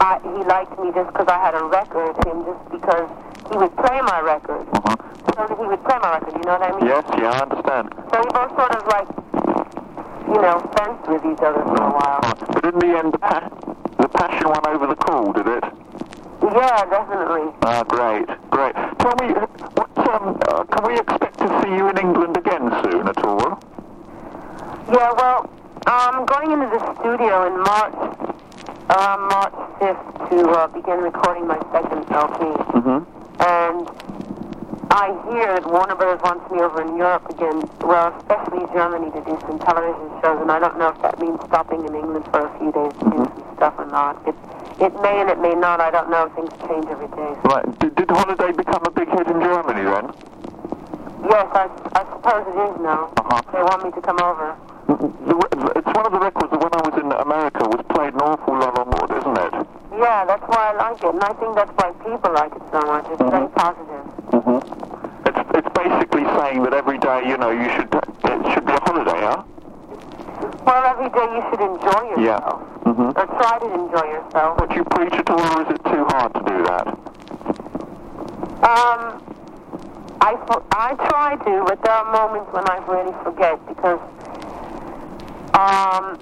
[0.00, 3.08] I, he liked me just because I had a record, and just because
[3.52, 6.32] he would play my record, so that he would play my record.
[6.40, 6.86] You know what I mean?
[6.88, 7.92] Yes, yeah, I understand.
[8.08, 9.08] So we both sort of like,
[10.24, 12.20] you know, fenced with each other for a while.
[12.48, 13.50] But in the end, the, pa-
[14.00, 15.64] the passion won over the call, did it?
[16.42, 17.52] Yeah, definitely.
[17.62, 18.74] Ah, great, great.
[18.98, 19.46] Tell me, uh,
[19.76, 23.60] what, um, uh, can we expect to see you in England again soon at all?
[24.92, 25.50] Yeah, well,
[25.86, 27.94] I'm going into the studio in March,
[28.90, 32.40] uh, March 5th to uh, begin recording my second LP.
[32.74, 32.98] Mm-hmm.
[33.40, 33.86] And
[34.90, 39.20] I hear that Warner Brothers wants me over in Europe again, well, especially Germany to
[39.22, 42.44] do some television shows, and I don't know if that means stopping in England for
[42.44, 44.18] a few days to do some stuff or not.
[44.26, 44.34] It,
[44.80, 47.32] it may and it may not, I don't know, things change every day.
[47.44, 47.66] Right.
[47.78, 50.06] Did, did Holiday become a big hit in Germany then?
[51.28, 53.12] Yes, I, I suppose it is now.
[53.20, 53.42] Uh-huh.
[53.52, 54.56] They want me to come over.
[55.76, 58.56] It's one of the records that when I was in America was played an awful
[58.56, 59.52] lot on wood, isn't it?
[60.00, 62.80] Yeah, that's why I like it, and I think that's why people like it so
[62.88, 63.04] much.
[63.12, 64.04] It's very positive.
[64.32, 65.28] Mm-hmm.
[65.28, 68.80] It's, it's basically saying that every day, you know, you should it should be a
[68.80, 69.44] holiday, huh?
[70.64, 72.20] Well, every day you should enjoy yourself.
[72.20, 72.90] Yeah.
[72.90, 73.18] Mm-hmm.
[73.18, 74.58] Or try to enjoy yourself.
[74.58, 76.86] But you preach at all, or is it too hard to do that?
[78.60, 79.22] Um,
[80.20, 80.36] I,
[80.72, 84.00] I try to, but there are moments when I really forget because,
[85.56, 86.20] um,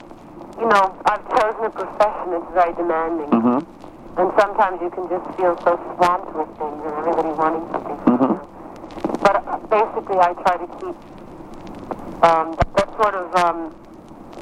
[0.58, 3.30] you know, I've chosen a profession that's very demanding.
[3.30, 3.58] Mm-hmm.
[4.18, 8.34] And sometimes you can just feel so swamped with things and everybody wanting something Mm-hmm.
[9.22, 10.96] But uh, basically, I try to keep
[12.22, 13.74] um, that, that sort of um,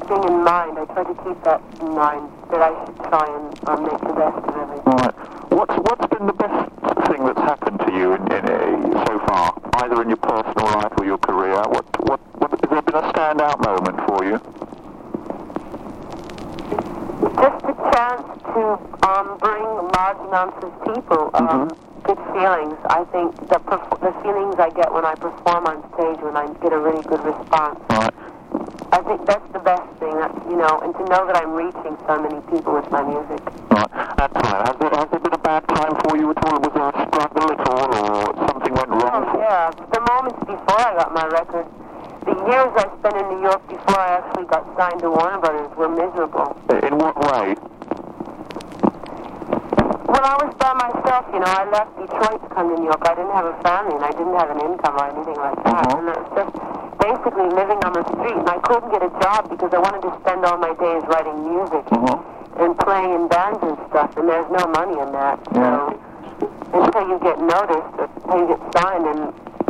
[0.05, 0.77] thing in mind.
[0.77, 4.13] I try to keep that in mind that I should try and um, make the
[4.13, 4.85] best of everything.
[4.85, 5.15] Right.
[5.51, 6.69] What's what's been the best
[7.09, 9.53] thing that's happened to you in, in uh, so far,
[9.83, 11.55] either in your personal life or your career?
[11.55, 14.37] What what, what has there been a standout moment for you?
[17.37, 18.61] Just a chance to
[19.07, 19.63] um, bring
[19.97, 21.69] large amounts of people um,
[22.03, 22.77] good feelings.
[22.87, 26.47] I think the perf- the feelings I get when I perform on stage, when I
[26.61, 27.79] get a really good response.
[27.89, 28.13] Right.
[28.91, 30.15] I think that's the best thing.
[30.49, 33.43] You know, and to know that I'm reaching so many people with my music.
[33.71, 33.91] Right.
[34.17, 36.59] Time, has there, has there been a bad time for you at all?
[36.59, 39.27] Was there a struggle at all, or something went wrong?
[39.27, 41.67] Oh yeah, the moments before I got my record,
[42.25, 45.71] the years I spent in New York before I actually got signed to Warner Brothers
[45.77, 46.57] were miserable.
[46.83, 47.55] In what way?
[50.07, 53.03] When I was by myself, you know, I left Detroit to come to New York.
[53.05, 55.83] I didn't have a family and I didn't have an income or anything like that.
[55.83, 55.99] Uh-huh.
[55.99, 56.55] And it was just
[56.99, 58.37] basically living on the street.
[58.37, 61.37] And I couldn't get a job because I wanted to spend all my days writing
[61.47, 62.63] music Uh-huh.
[62.63, 64.15] and playing in bands and stuff.
[64.17, 65.37] And there's no money in that.
[65.53, 65.99] So
[66.73, 69.21] until you get noticed, until you get signed, and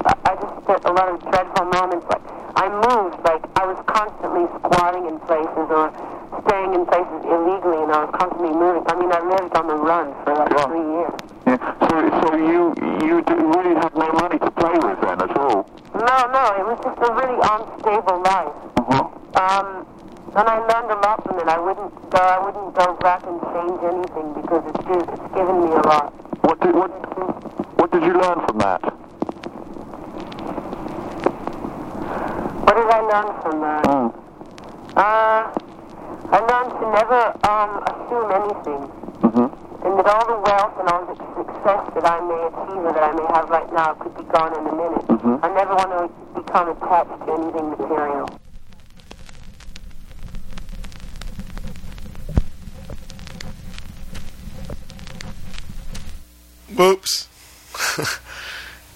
[0.05, 2.05] I, I just spent a lot of dreadful moments.
[2.09, 2.23] Like
[2.57, 5.93] I moved, like I was constantly squatting in places or
[6.47, 8.83] staying in places illegally, and I was constantly moving.
[8.87, 10.65] I mean, I lived on the run for like Yeah.
[10.65, 11.15] three years.
[11.45, 11.57] Yeah.
[11.87, 12.61] So so you
[13.05, 13.13] you
[13.55, 15.56] really had no money to play with then at all?
[15.97, 18.53] No, no, it was just a really unstable life.
[18.77, 19.09] Uh-huh.
[19.33, 19.87] Um,
[20.37, 21.47] and I learned a lot from it.
[21.47, 25.57] I wouldn't go, I wouldn't go back and change anything because it's just, it's given
[25.65, 26.13] me a lot.
[26.45, 26.91] What did what
[27.81, 28.81] what did you learn from that?
[32.61, 33.83] What did I learn from that?
[33.89, 34.13] Mm.
[34.95, 35.49] Uh,
[36.29, 38.81] I learned to never um, assume anything.
[39.25, 39.47] Mm-hmm.
[39.87, 43.03] And that all the wealth and all the success that I may achieve or that
[43.03, 45.07] I may have right now could be gone in a minute.
[45.07, 45.39] Mhm.
[45.41, 48.27] I never want to become attached to anything material.
[56.75, 57.27] Whoops.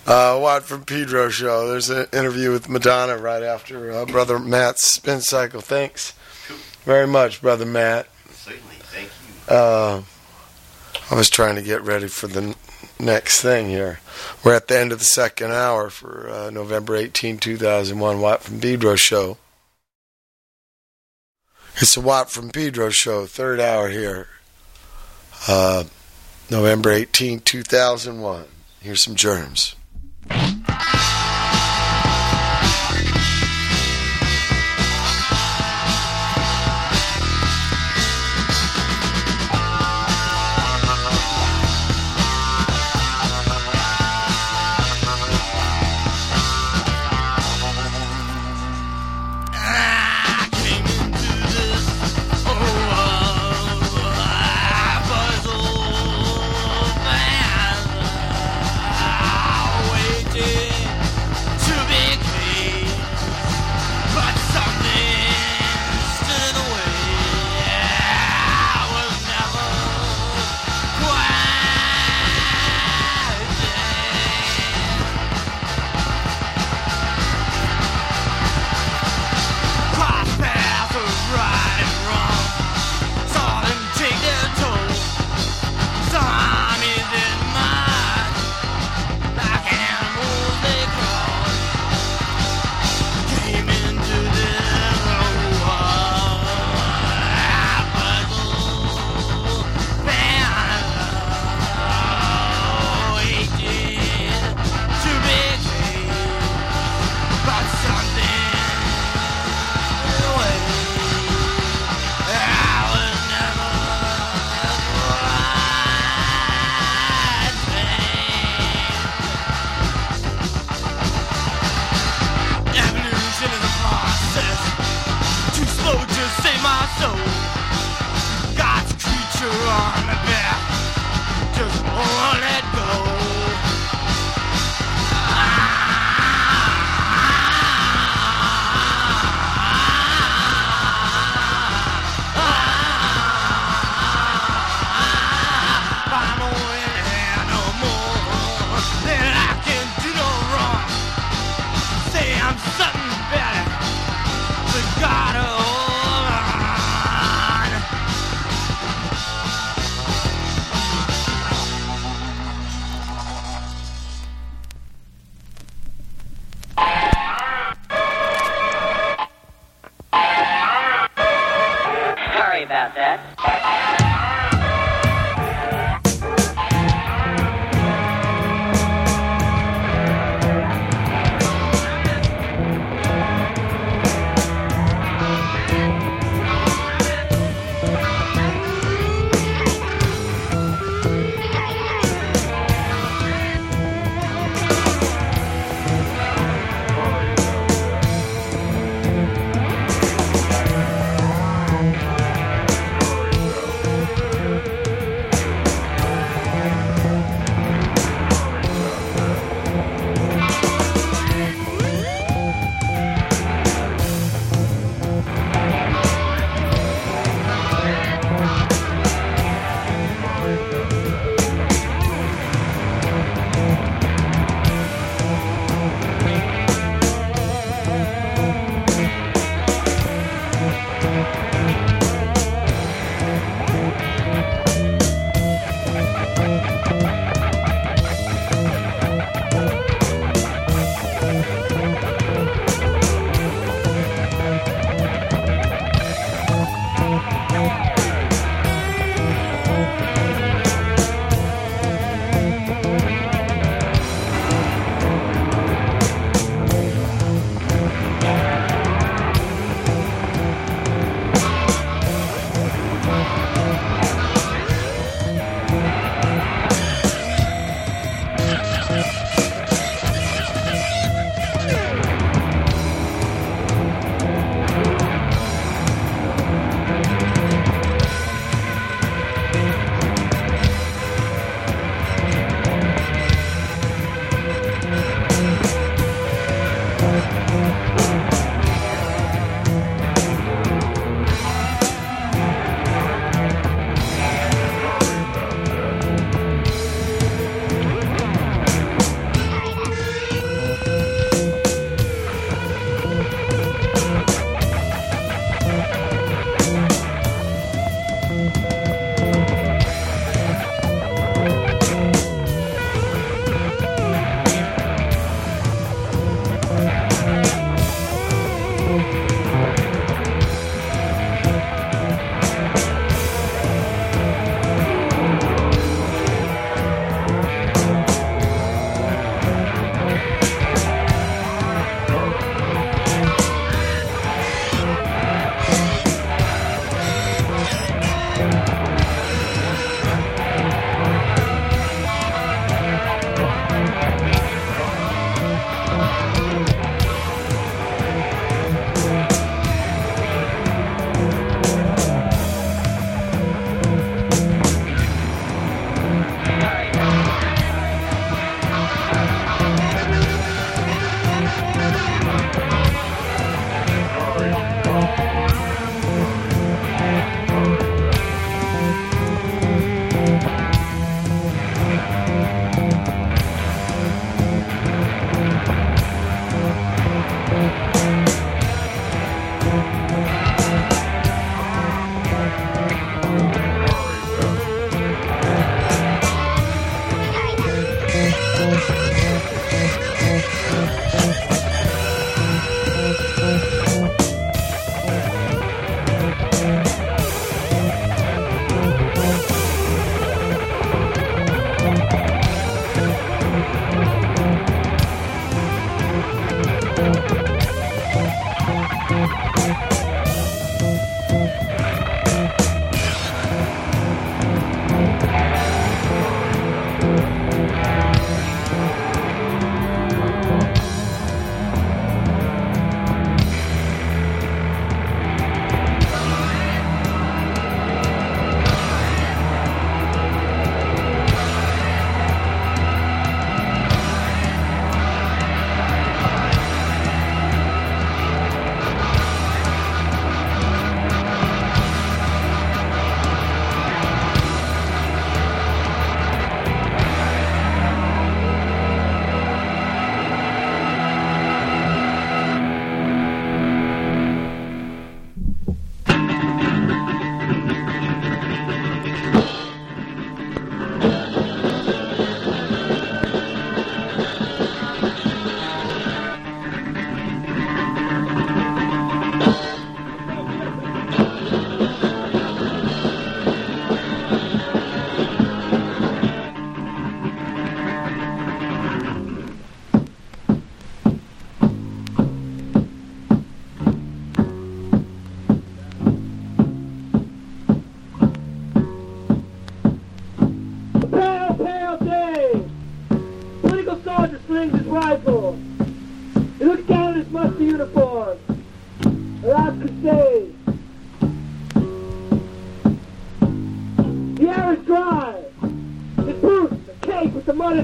[0.08, 1.70] uh, Watt from Pedro show.
[1.70, 5.62] There's an interview with Madonna right after uh, Brother Matt's spin cycle.
[5.62, 6.14] Thanks
[6.84, 8.08] very much, Brother Matt.
[8.34, 9.54] Certainly, thank you.
[9.56, 10.02] Uh,
[11.12, 12.56] I was trying to get ready for the n-
[12.98, 14.00] next thing here.
[14.46, 18.62] We're at the end of the second hour for uh, November 18, 2001, Watt from
[18.62, 19.38] Pedro show.
[21.76, 24.28] It's the Watt from Pedro show, third hour here.
[25.50, 25.84] Uh,
[26.50, 28.46] November 18, 2001.
[28.80, 29.76] Here's some germs.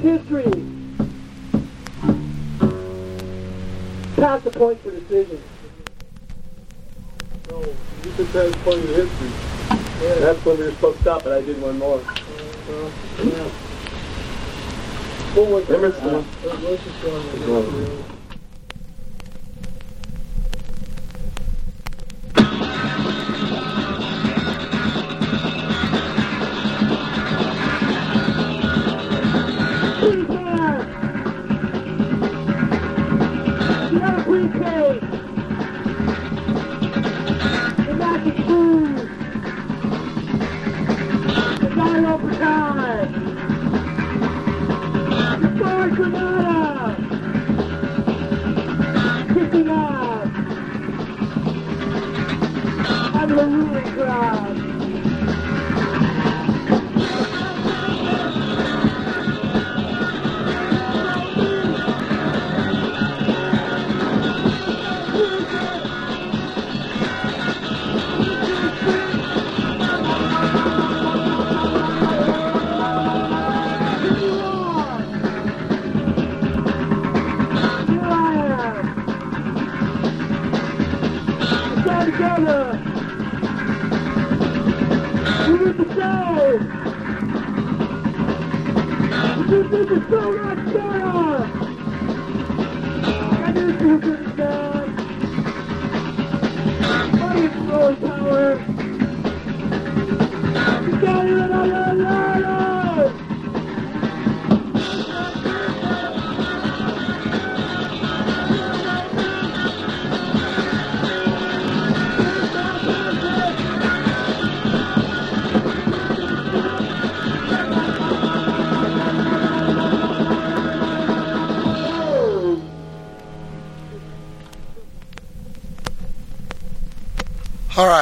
[0.01, 0.65] Caked with the mud of history.
[4.15, 5.41] Pass the point for decision.
[7.49, 9.31] No, you said that's part of history.
[10.01, 10.15] Yeah.
[10.19, 11.97] That's when we were supposed to stop, but I did one more.
[11.97, 12.91] Well,
[13.23, 13.49] yeah.
[15.35, 16.17] What was Let's the
[17.49, 18.06] uh,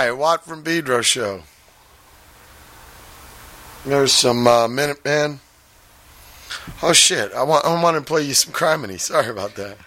[0.06, 1.42] Right, Watt from Pedro show.
[3.84, 5.40] There's some uh, Minutemen.
[6.84, 7.34] Oh shit!
[7.34, 8.98] I want I want to play you some Crimony.
[9.00, 9.80] Sorry about that.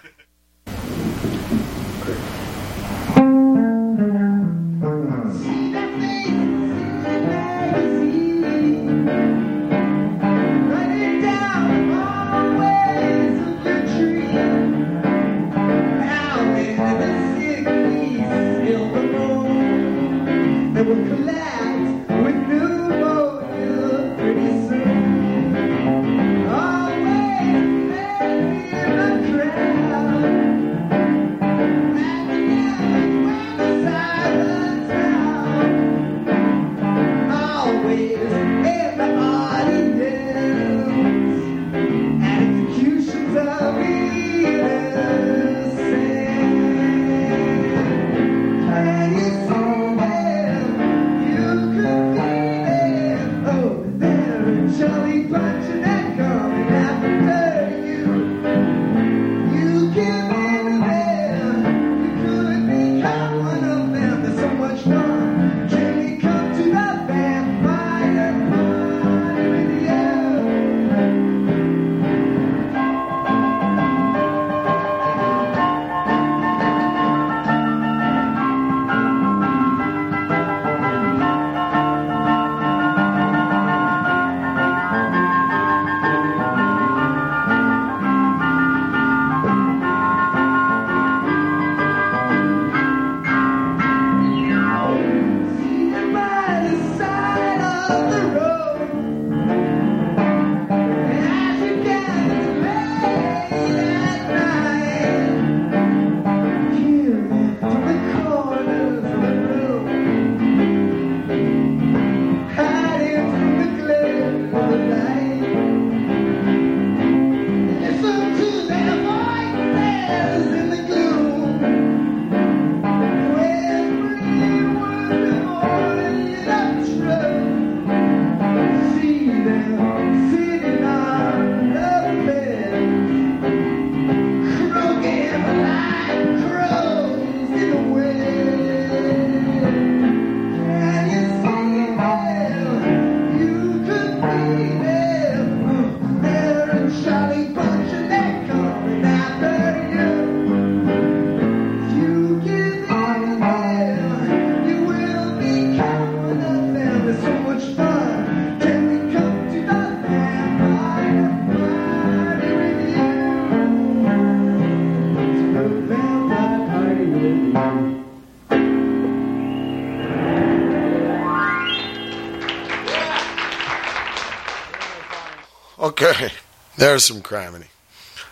[176.01, 176.31] Okay.
[176.77, 177.65] There's some Crimony.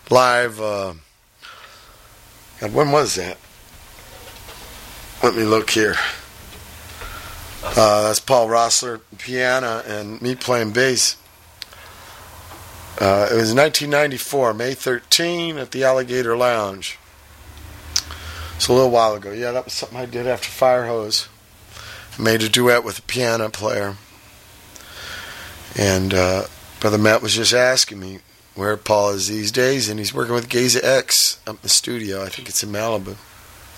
[0.10, 0.94] Live, uh,
[2.62, 3.38] when was that?
[5.22, 5.96] Let me look here.
[7.62, 11.18] Uh, that's Paul Roessler, piano, and me playing bass.
[13.02, 16.98] Uh, it was 1994, May 13, at the Alligator Lounge.
[18.56, 19.34] It's a little while ago.
[19.34, 21.28] Yeah, that was something I did after Firehose.
[22.18, 23.98] Made a duet with a piano player.
[25.76, 26.46] And uh,
[26.80, 28.20] Brother Matt was just asking me
[28.54, 32.24] where Paul is these days, and he's working with Geza X up in the studio.
[32.24, 33.16] I think it's in Malibu.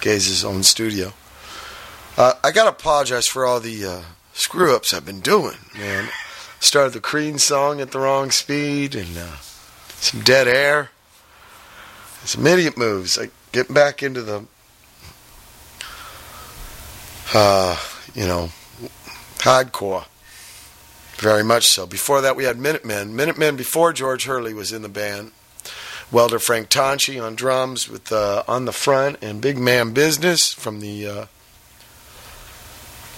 [0.02, 1.14] Geza's own studio.
[2.18, 4.02] Uh, I got to apologize for all the uh,
[4.34, 6.10] screw ups I've been doing, man.
[6.60, 9.38] Started the Crean song at the wrong speed, and uh,
[9.96, 10.92] some dead air,
[12.26, 13.18] some idiot moves.
[13.18, 14.46] Like getting back into the,
[17.34, 17.78] uh,
[18.14, 18.50] you know,
[19.38, 20.06] hardcore.
[21.20, 21.86] Very much so.
[21.86, 23.14] Before that, we had Minutemen.
[23.14, 25.34] Minutemen before George Hurley was in the band.
[26.12, 30.80] Welder Frank Tonche on drums with uh, on the front, and Big Man Business from
[30.80, 31.26] the uh,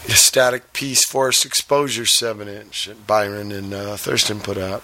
[0.05, 4.83] Ecstatic Peace Forced Exposure 7 inch that Byron and uh, Thurston put out.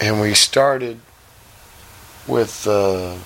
[0.00, 1.00] And we started
[2.26, 2.66] with.
[2.66, 3.18] Uh,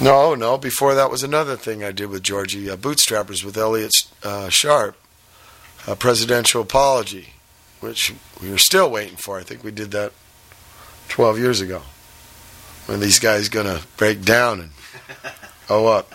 [0.00, 3.92] no, no, before that was another thing I did with Georgie uh, Bootstrappers with Elliott
[4.22, 4.96] uh, Sharp,
[5.86, 7.30] a presidential apology,
[7.80, 9.38] which we were still waiting for.
[9.38, 10.12] I think we did that
[11.08, 11.82] 12 years ago.
[12.86, 14.70] When these guys going to break down and
[15.70, 16.12] oh up.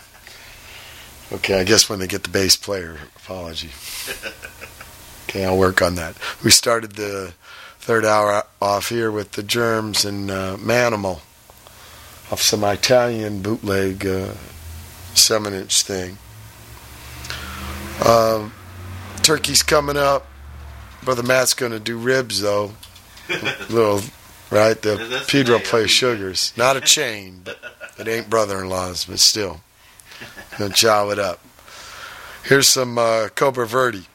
[1.31, 3.69] Okay, I guess when they get the bass player apology.
[5.27, 6.15] Okay, I'll work on that.
[6.43, 7.33] We started the
[7.79, 11.21] third hour off here with the Germs and uh, Manimal
[12.31, 14.33] off some Italian bootleg uh,
[15.13, 16.17] seven inch thing.
[17.99, 18.49] Uh,
[19.29, 20.25] turkey's coming up.
[21.03, 22.71] Brother Matt's going to do ribs though.
[23.69, 24.01] Little,
[24.49, 24.81] right?
[24.81, 26.51] The That's Pedro the plays sugars.
[26.57, 27.59] Not a chain, but
[27.99, 29.61] it ain't brother in law's, but still.
[30.57, 31.39] Gonna chow it up.
[32.43, 34.07] Here's some uh, Cobra Verde.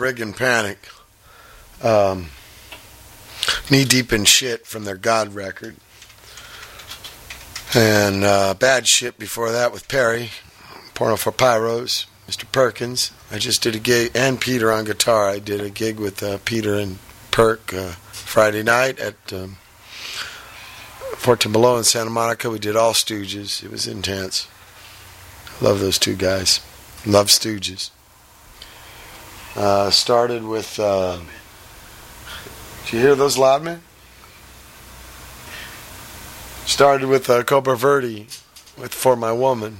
[0.00, 0.88] And Panic.
[1.82, 2.26] Um,
[3.70, 5.76] Knee Deep in Shit from their God record.
[7.74, 10.30] And uh, Bad Shit before that with Perry.
[10.94, 12.50] Porno for Pyros, Mr.
[12.50, 13.12] Perkins.
[13.30, 15.28] I just did a gig, and Peter on guitar.
[15.28, 16.98] I did a gig with uh, Peter and
[17.30, 19.56] Perk uh, Friday night at um,
[21.16, 22.50] Fort Below in Santa Monica.
[22.50, 23.62] We did all Stooges.
[23.62, 24.48] It was intense.
[25.60, 26.60] Love those two guys.
[27.06, 27.90] Love Stooges.
[29.56, 30.78] Uh, started with.
[30.78, 31.18] Uh,
[32.84, 33.80] did you hear those loudmen?
[36.64, 38.26] Started with uh, Cobra Verde
[38.78, 39.78] with For My Woman.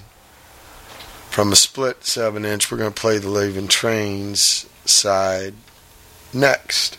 [1.31, 5.55] From a split 7 inch, we're going to play the Leaving Trains side
[6.33, 6.99] next.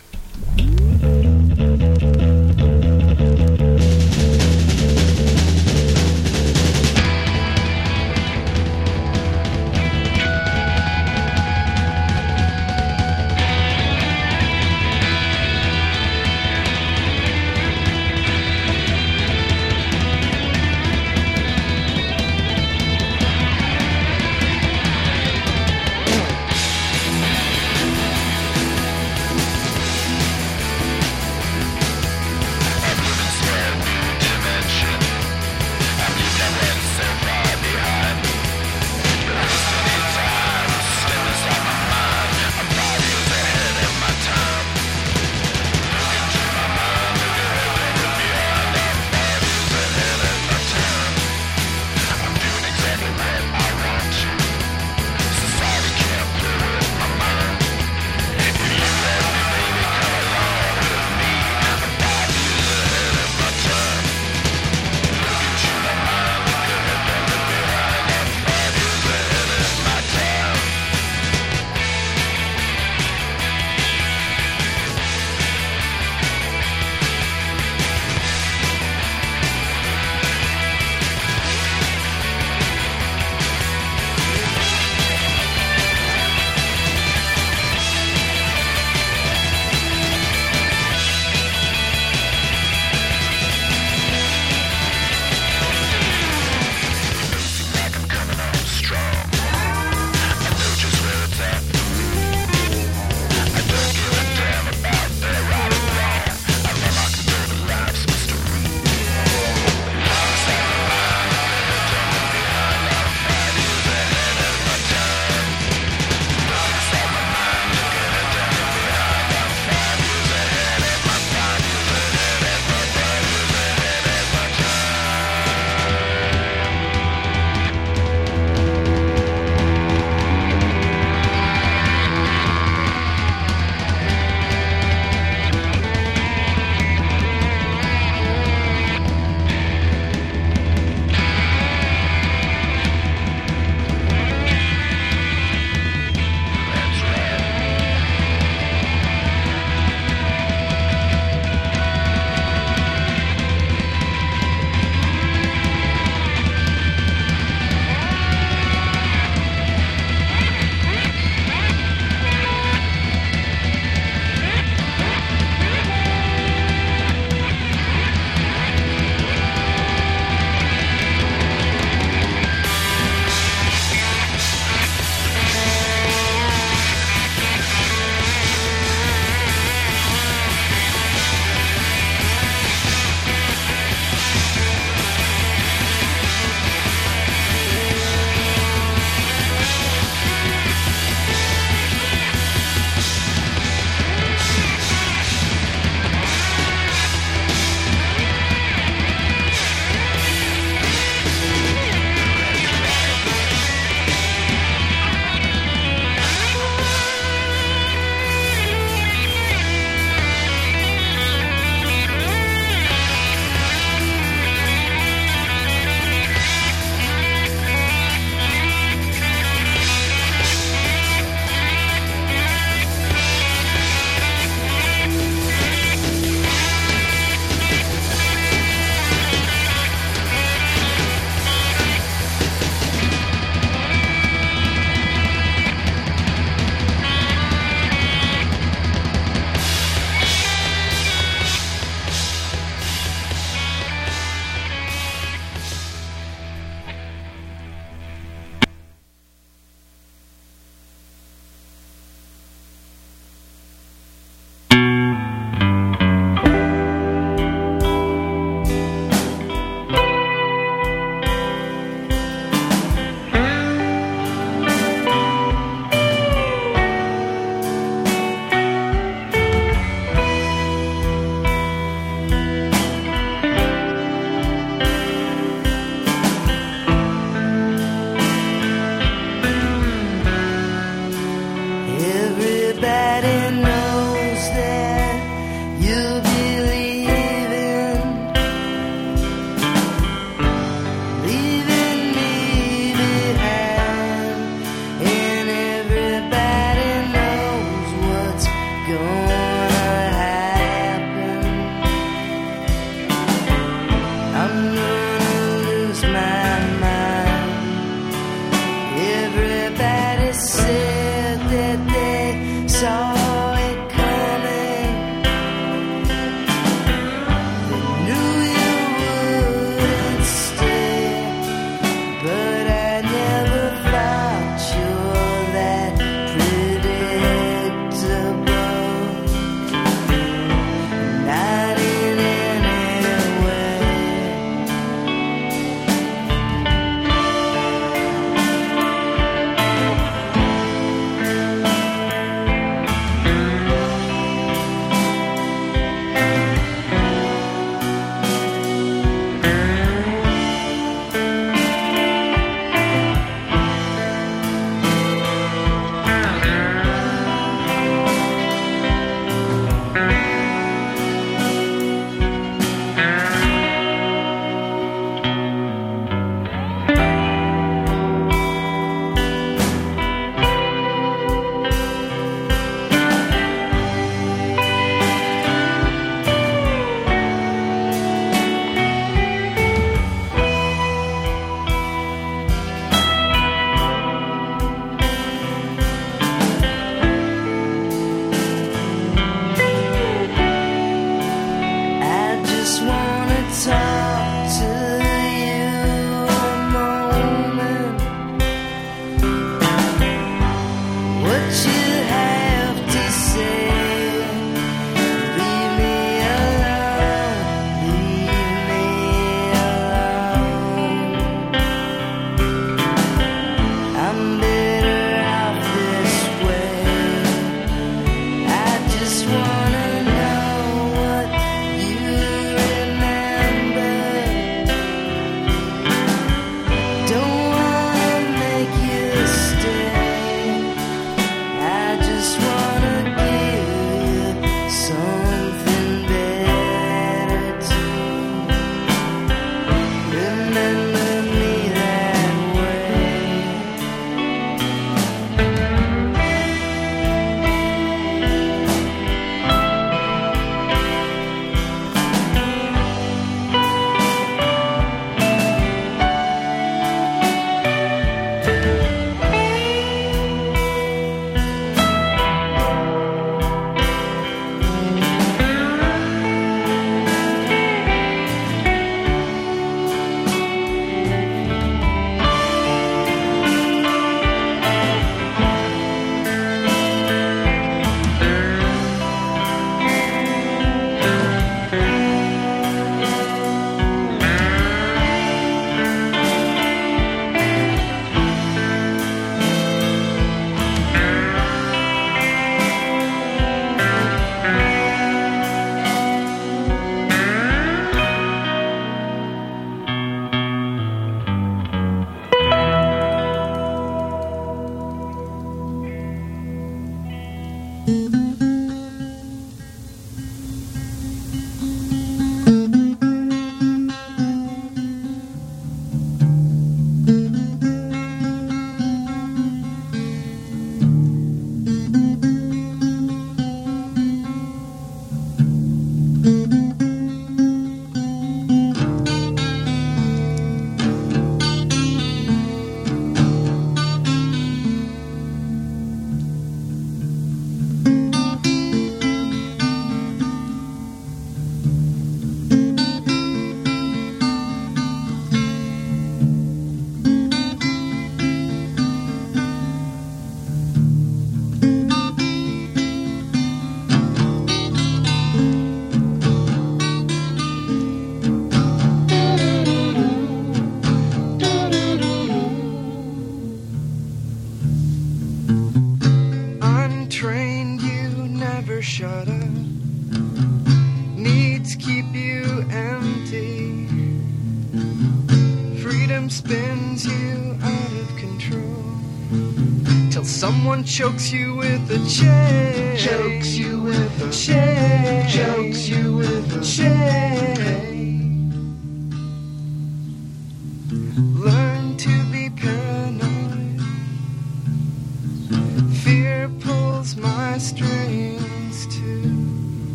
[580.91, 582.97] Chokes you with a chain.
[582.97, 583.55] Chokes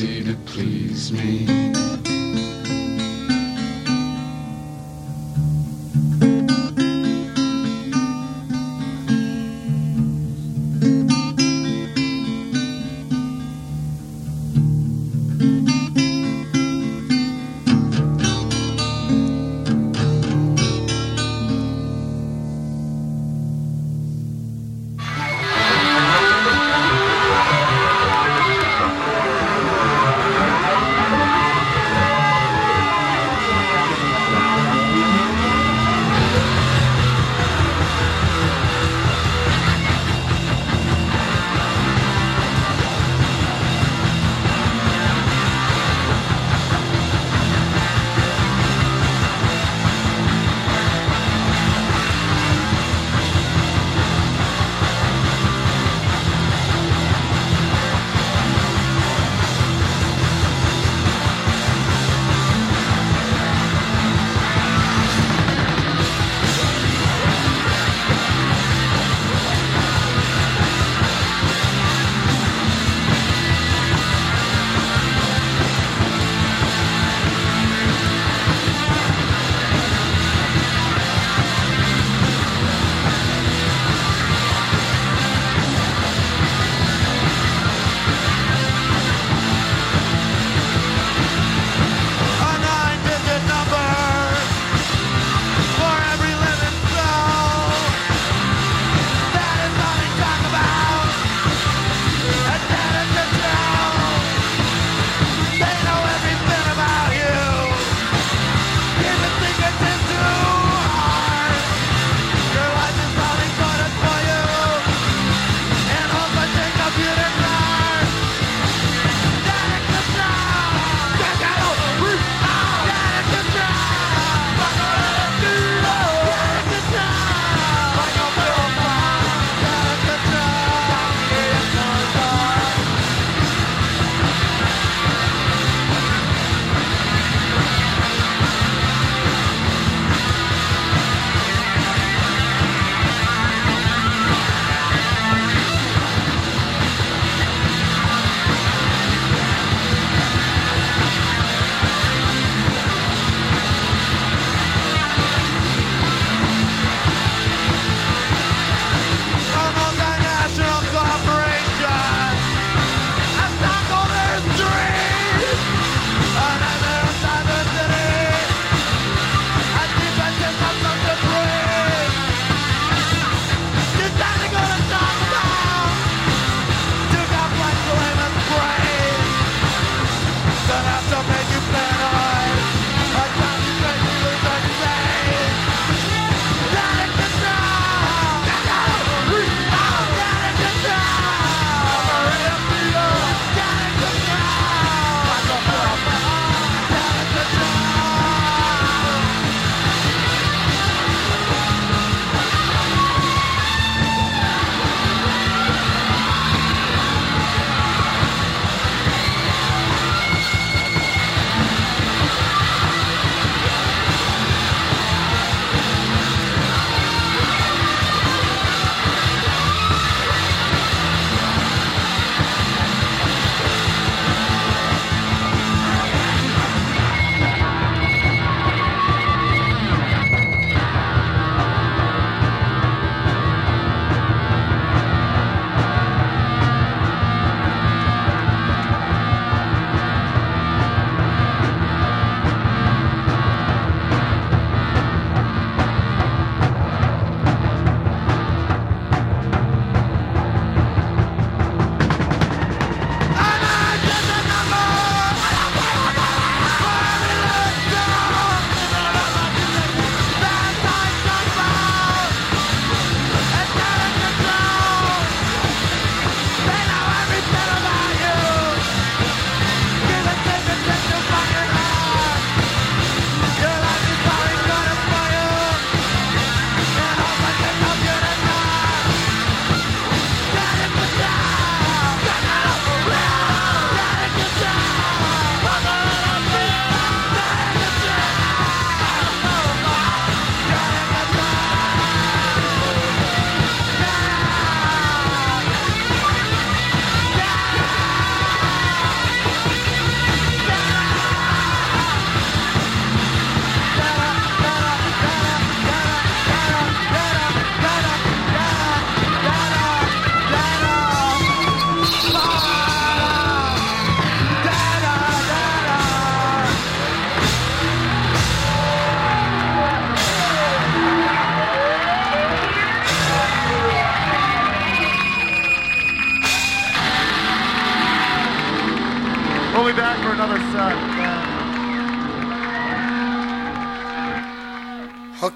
[0.00, 0.87] easy to please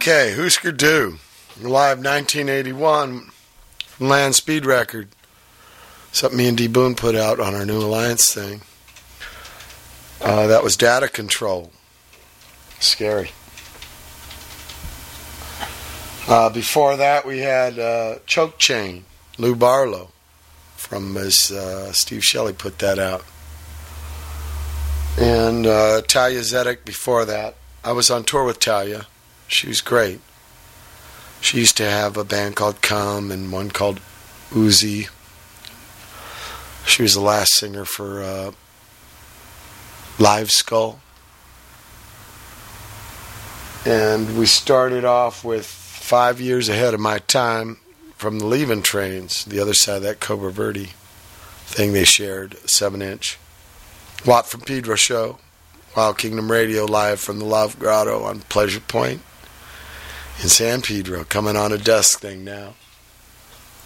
[0.03, 1.19] Okay, Husker Du,
[1.61, 3.31] live 1981
[4.01, 5.11] Land Speed Record.
[6.11, 8.63] Something me and D Boon put out on our New Alliance thing.
[10.21, 11.71] Uh, that was Data Control.
[12.81, 13.31] Scary.
[16.27, 19.05] Uh, before that, we had uh, Choke Chain,
[19.39, 20.11] Lou Barlow,
[20.75, 23.25] from his uh, Steve Shelley put that out,
[25.17, 26.85] and uh, Thalia Zedek.
[26.85, 29.07] Before that, I was on tour with Thalia.
[29.49, 30.21] She was great.
[31.43, 34.01] She used to have a band called Come and one called
[34.51, 35.09] Uzi.
[36.87, 38.53] She was the last singer for uh,
[40.19, 41.01] Live Skull.
[43.85, 47.79] And we started off with five years ahead of my time
[48.17, 50.91] from the leaving trains, the other side of that Cobra Verde
[51.67, 53.39] thing they shared, seven inch.
[54.25, 55.39] Watt from Pedro show,
[55.97, 59.23] Wild Kingdom Radio live from the Love Grotto on Pleasure Point
[60.43, 62.75] in San Pedro, coming on a dusk thing now.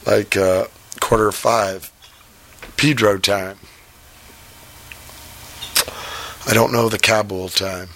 [0.07, 0.67] Like uh,
[1.01, 1.93] quarter of five,
[2.77, 3.59] Pedro time.
[6.47, 7.89] I don't know the Kabul time.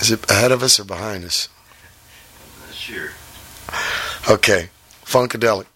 [0.00, 1.48] Is it ahead of us or behind us?
[2.66, 3.10] Not sure.
[4.28, 4.70] Okay,
[5.04, 5.66] Funkadelic.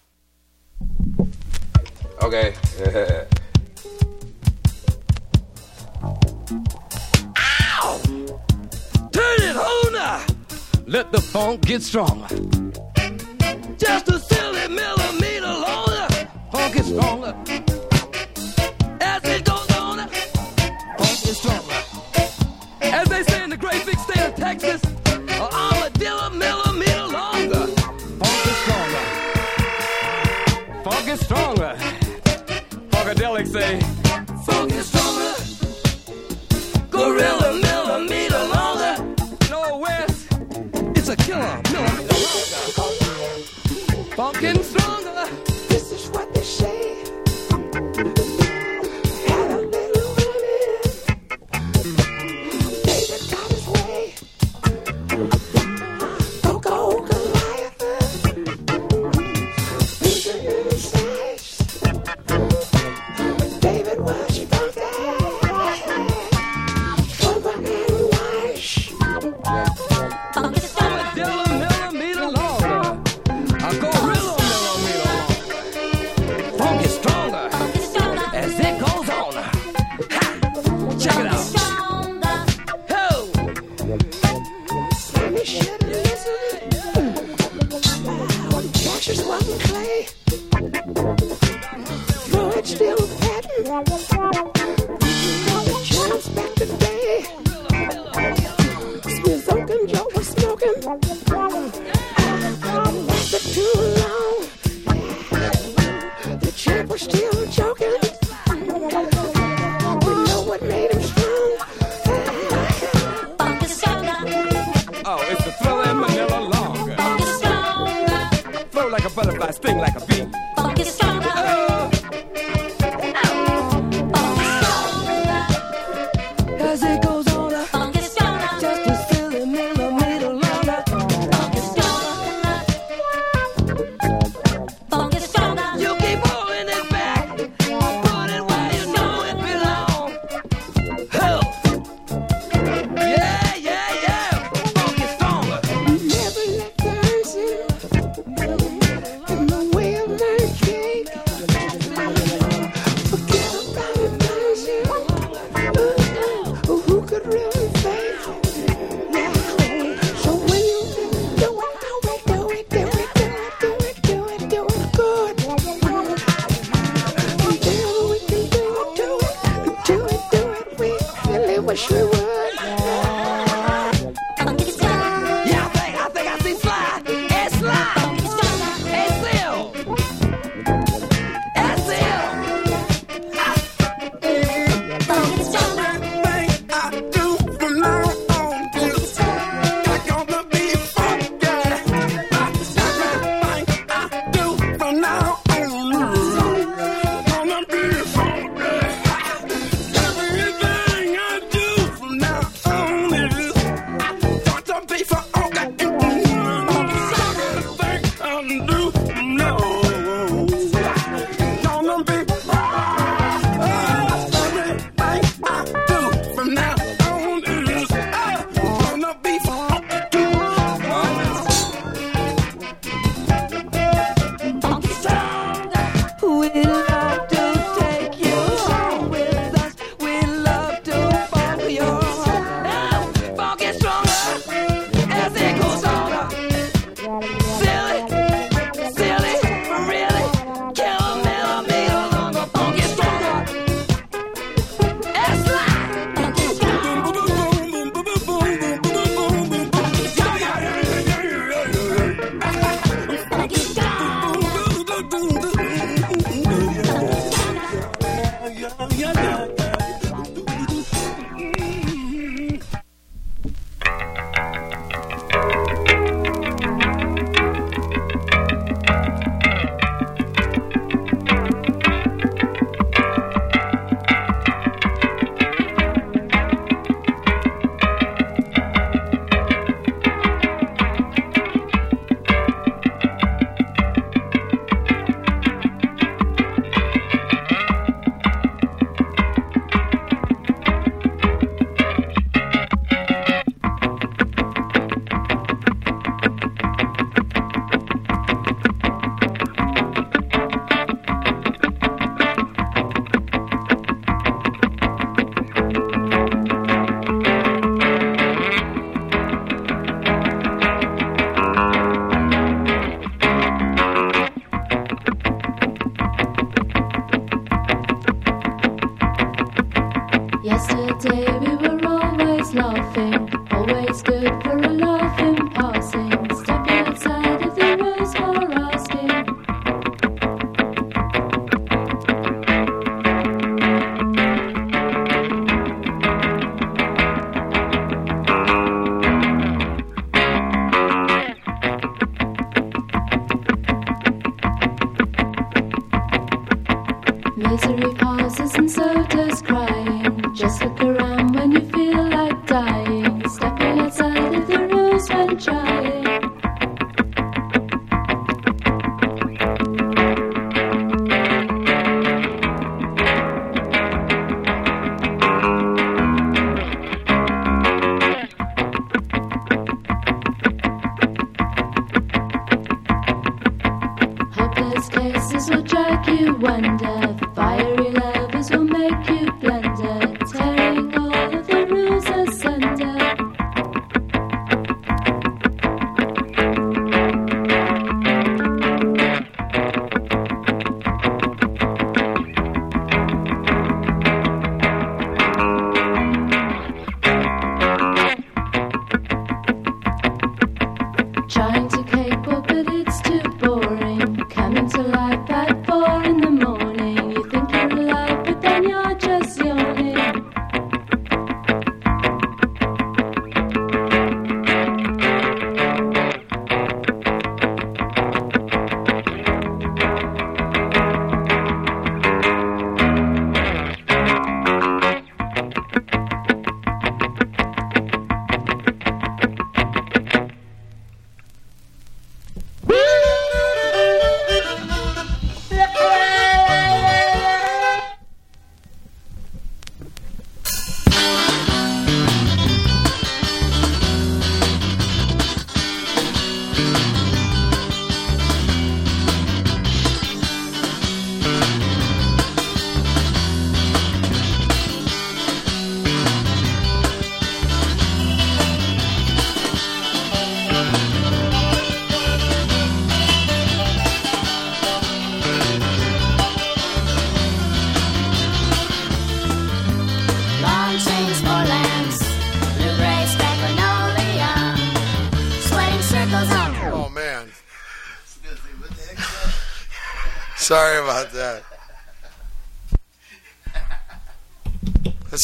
[2.21, 2.55] Okay.
[10.85, 12.27] Let the funk get stronger.
[13.77, 16.07] Just a silly millimeter longer.
[16.51, 17.33] Funk is stronger.
[18.99, 20.09] As it goes on,
[20.97, 21.73] funk is stronger.
[22.81, 27.67] As they say in the great big state of Texas, a armadillo millimeter longer.
[28.19, 29.03] Funk is stronger.
[30.83, 31.77] Funk is stronger.
[32.91, 33.79] Funkadelic say,
[34.45, 35.33] funk is stronger.
[36.91, 37.62] Gorilla
[44.23, 45.27] Funkin' stronger.
[45.67, 47.02] This is what they say.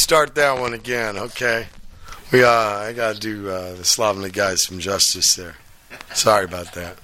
[0.09, 1.67] start that one again, okay?
[2.31, 5.55] We, uh, I got to do uh, the slovenly guys some justice there.
[6.15, 6.97] Sorry about that.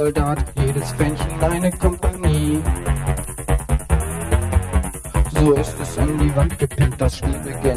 [0.00, 2.62] Soldat, jedes Quäntchen deine Kompanie.
[5.34, 7.69] So ist es an die Wand gepinnt, das Spiel beginnt.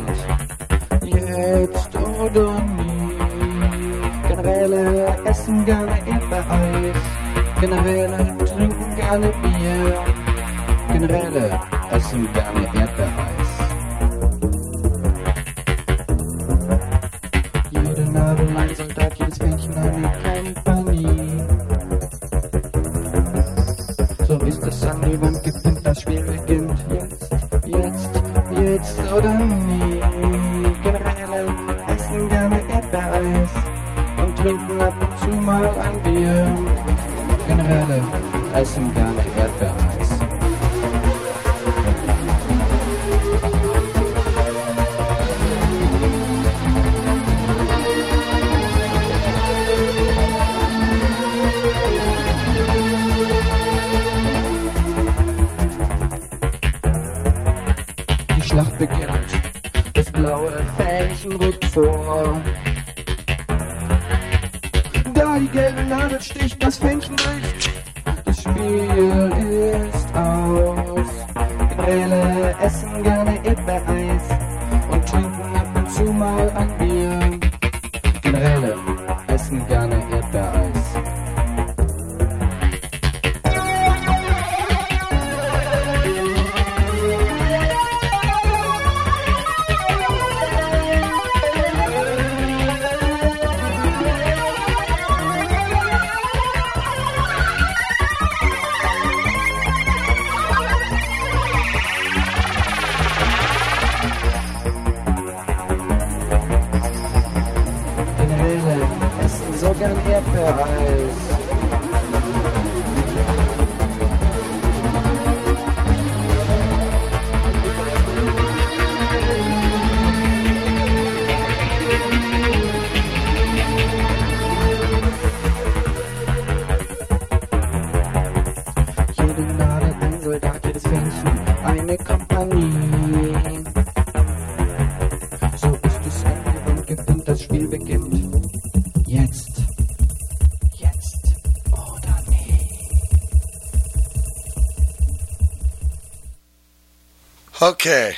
[147.64, 148.18] Okay.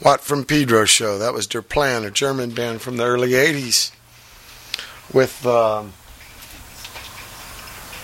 [0.00, 1.18] Watt from Pedro show.
[1.18, 3.90] That was Der Plan, a German band from the early 80s.
[5.12, 5.94] With, um,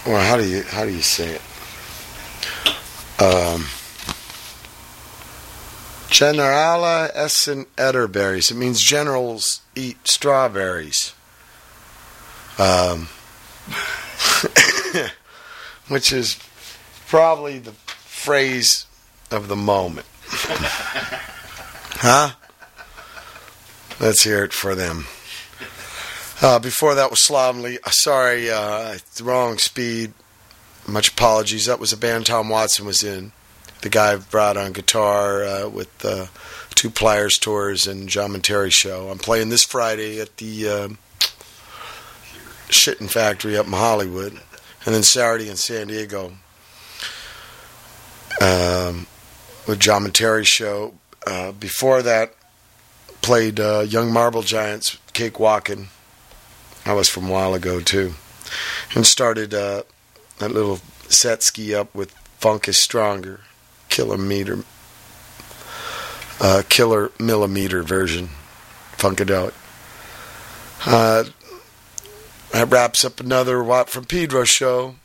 [0.04, 1.42] well, how do you, how do you say it?
[3.22, 3.66] Um,
[6.10, 8.50] Generale essen Erdbeereis.
[8.50, 11.14] It means generals eat strawberries.
[12.58, 13.06] Um,
[15.86, 16.36] which is
[17.06, 18.86] probably the phrase
[19.30, 20.06] of the moment.
[22.05, 22.31] Huh?
[23.99, 25.07] Let's hear it for them.
[26.42, 27.78] Uh, before that was Slovenly.
[27.83, 30.12] Uh, sorry, uh, wrong speed.
[30.86, 31.65] Much apologies.
[31.65, 33.33] That was a band Tom Watson was in.
[33.81, 36.26] The guy brought on guitar uh, with uh,
[36.74, 39.08] Two Pliers Tours and John Monterey show.
[39.08, 40.99] I'm playing this Friday at the um
[42.68, 44.33] Shitting Factory up in Hollywood,
[44.84, 46.33] and then Saturday in San Diego
[48.41, 49.07] um,
[49.66, 50.94] with John Monterey show.
[51.26, 52.34] Uh, before that,
[53.22, 55.88] played uh, Young Marble Giants, Cake Walkin'.
[56.84, 58.12] That was from a while ago too,
[58.94, 59.84] and started uh,
[60.38, 63.40] that little set ski up with Funk is Stronger,
[63.88, 64.64] Kilometer,
[66.40, 68.28] uh, Killer Millimeter version,
[68.98, 69.54] Funkadelic.
[70.84, 71.24] Uh,
[72.52, 74.96] that wraps up another Watt from Pedro show.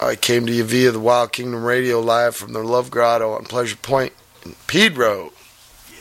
[0.00, 3.44] I came to you via the Wild Kingdom Radio live from the Love Grotto on
[3.44, 4.14] Pleasure Point
[4.44, 5.33] in Pedro.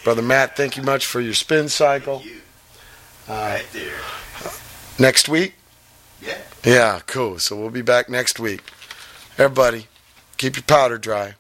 [0.04, 2.22] Brother Matt, thank you much for your spin cycle.
[3.28, 4.00] Uh, right there.
[5.00, 5.56] Next week?
[6.22, 6.38] Yeah.
[6.64, 7.40] Yeah, cool.
[7.40, 8.62] So we'll be back next week.
[9.38, 9.88] Everybody,
[10.38, 11.36] keep your powder dry.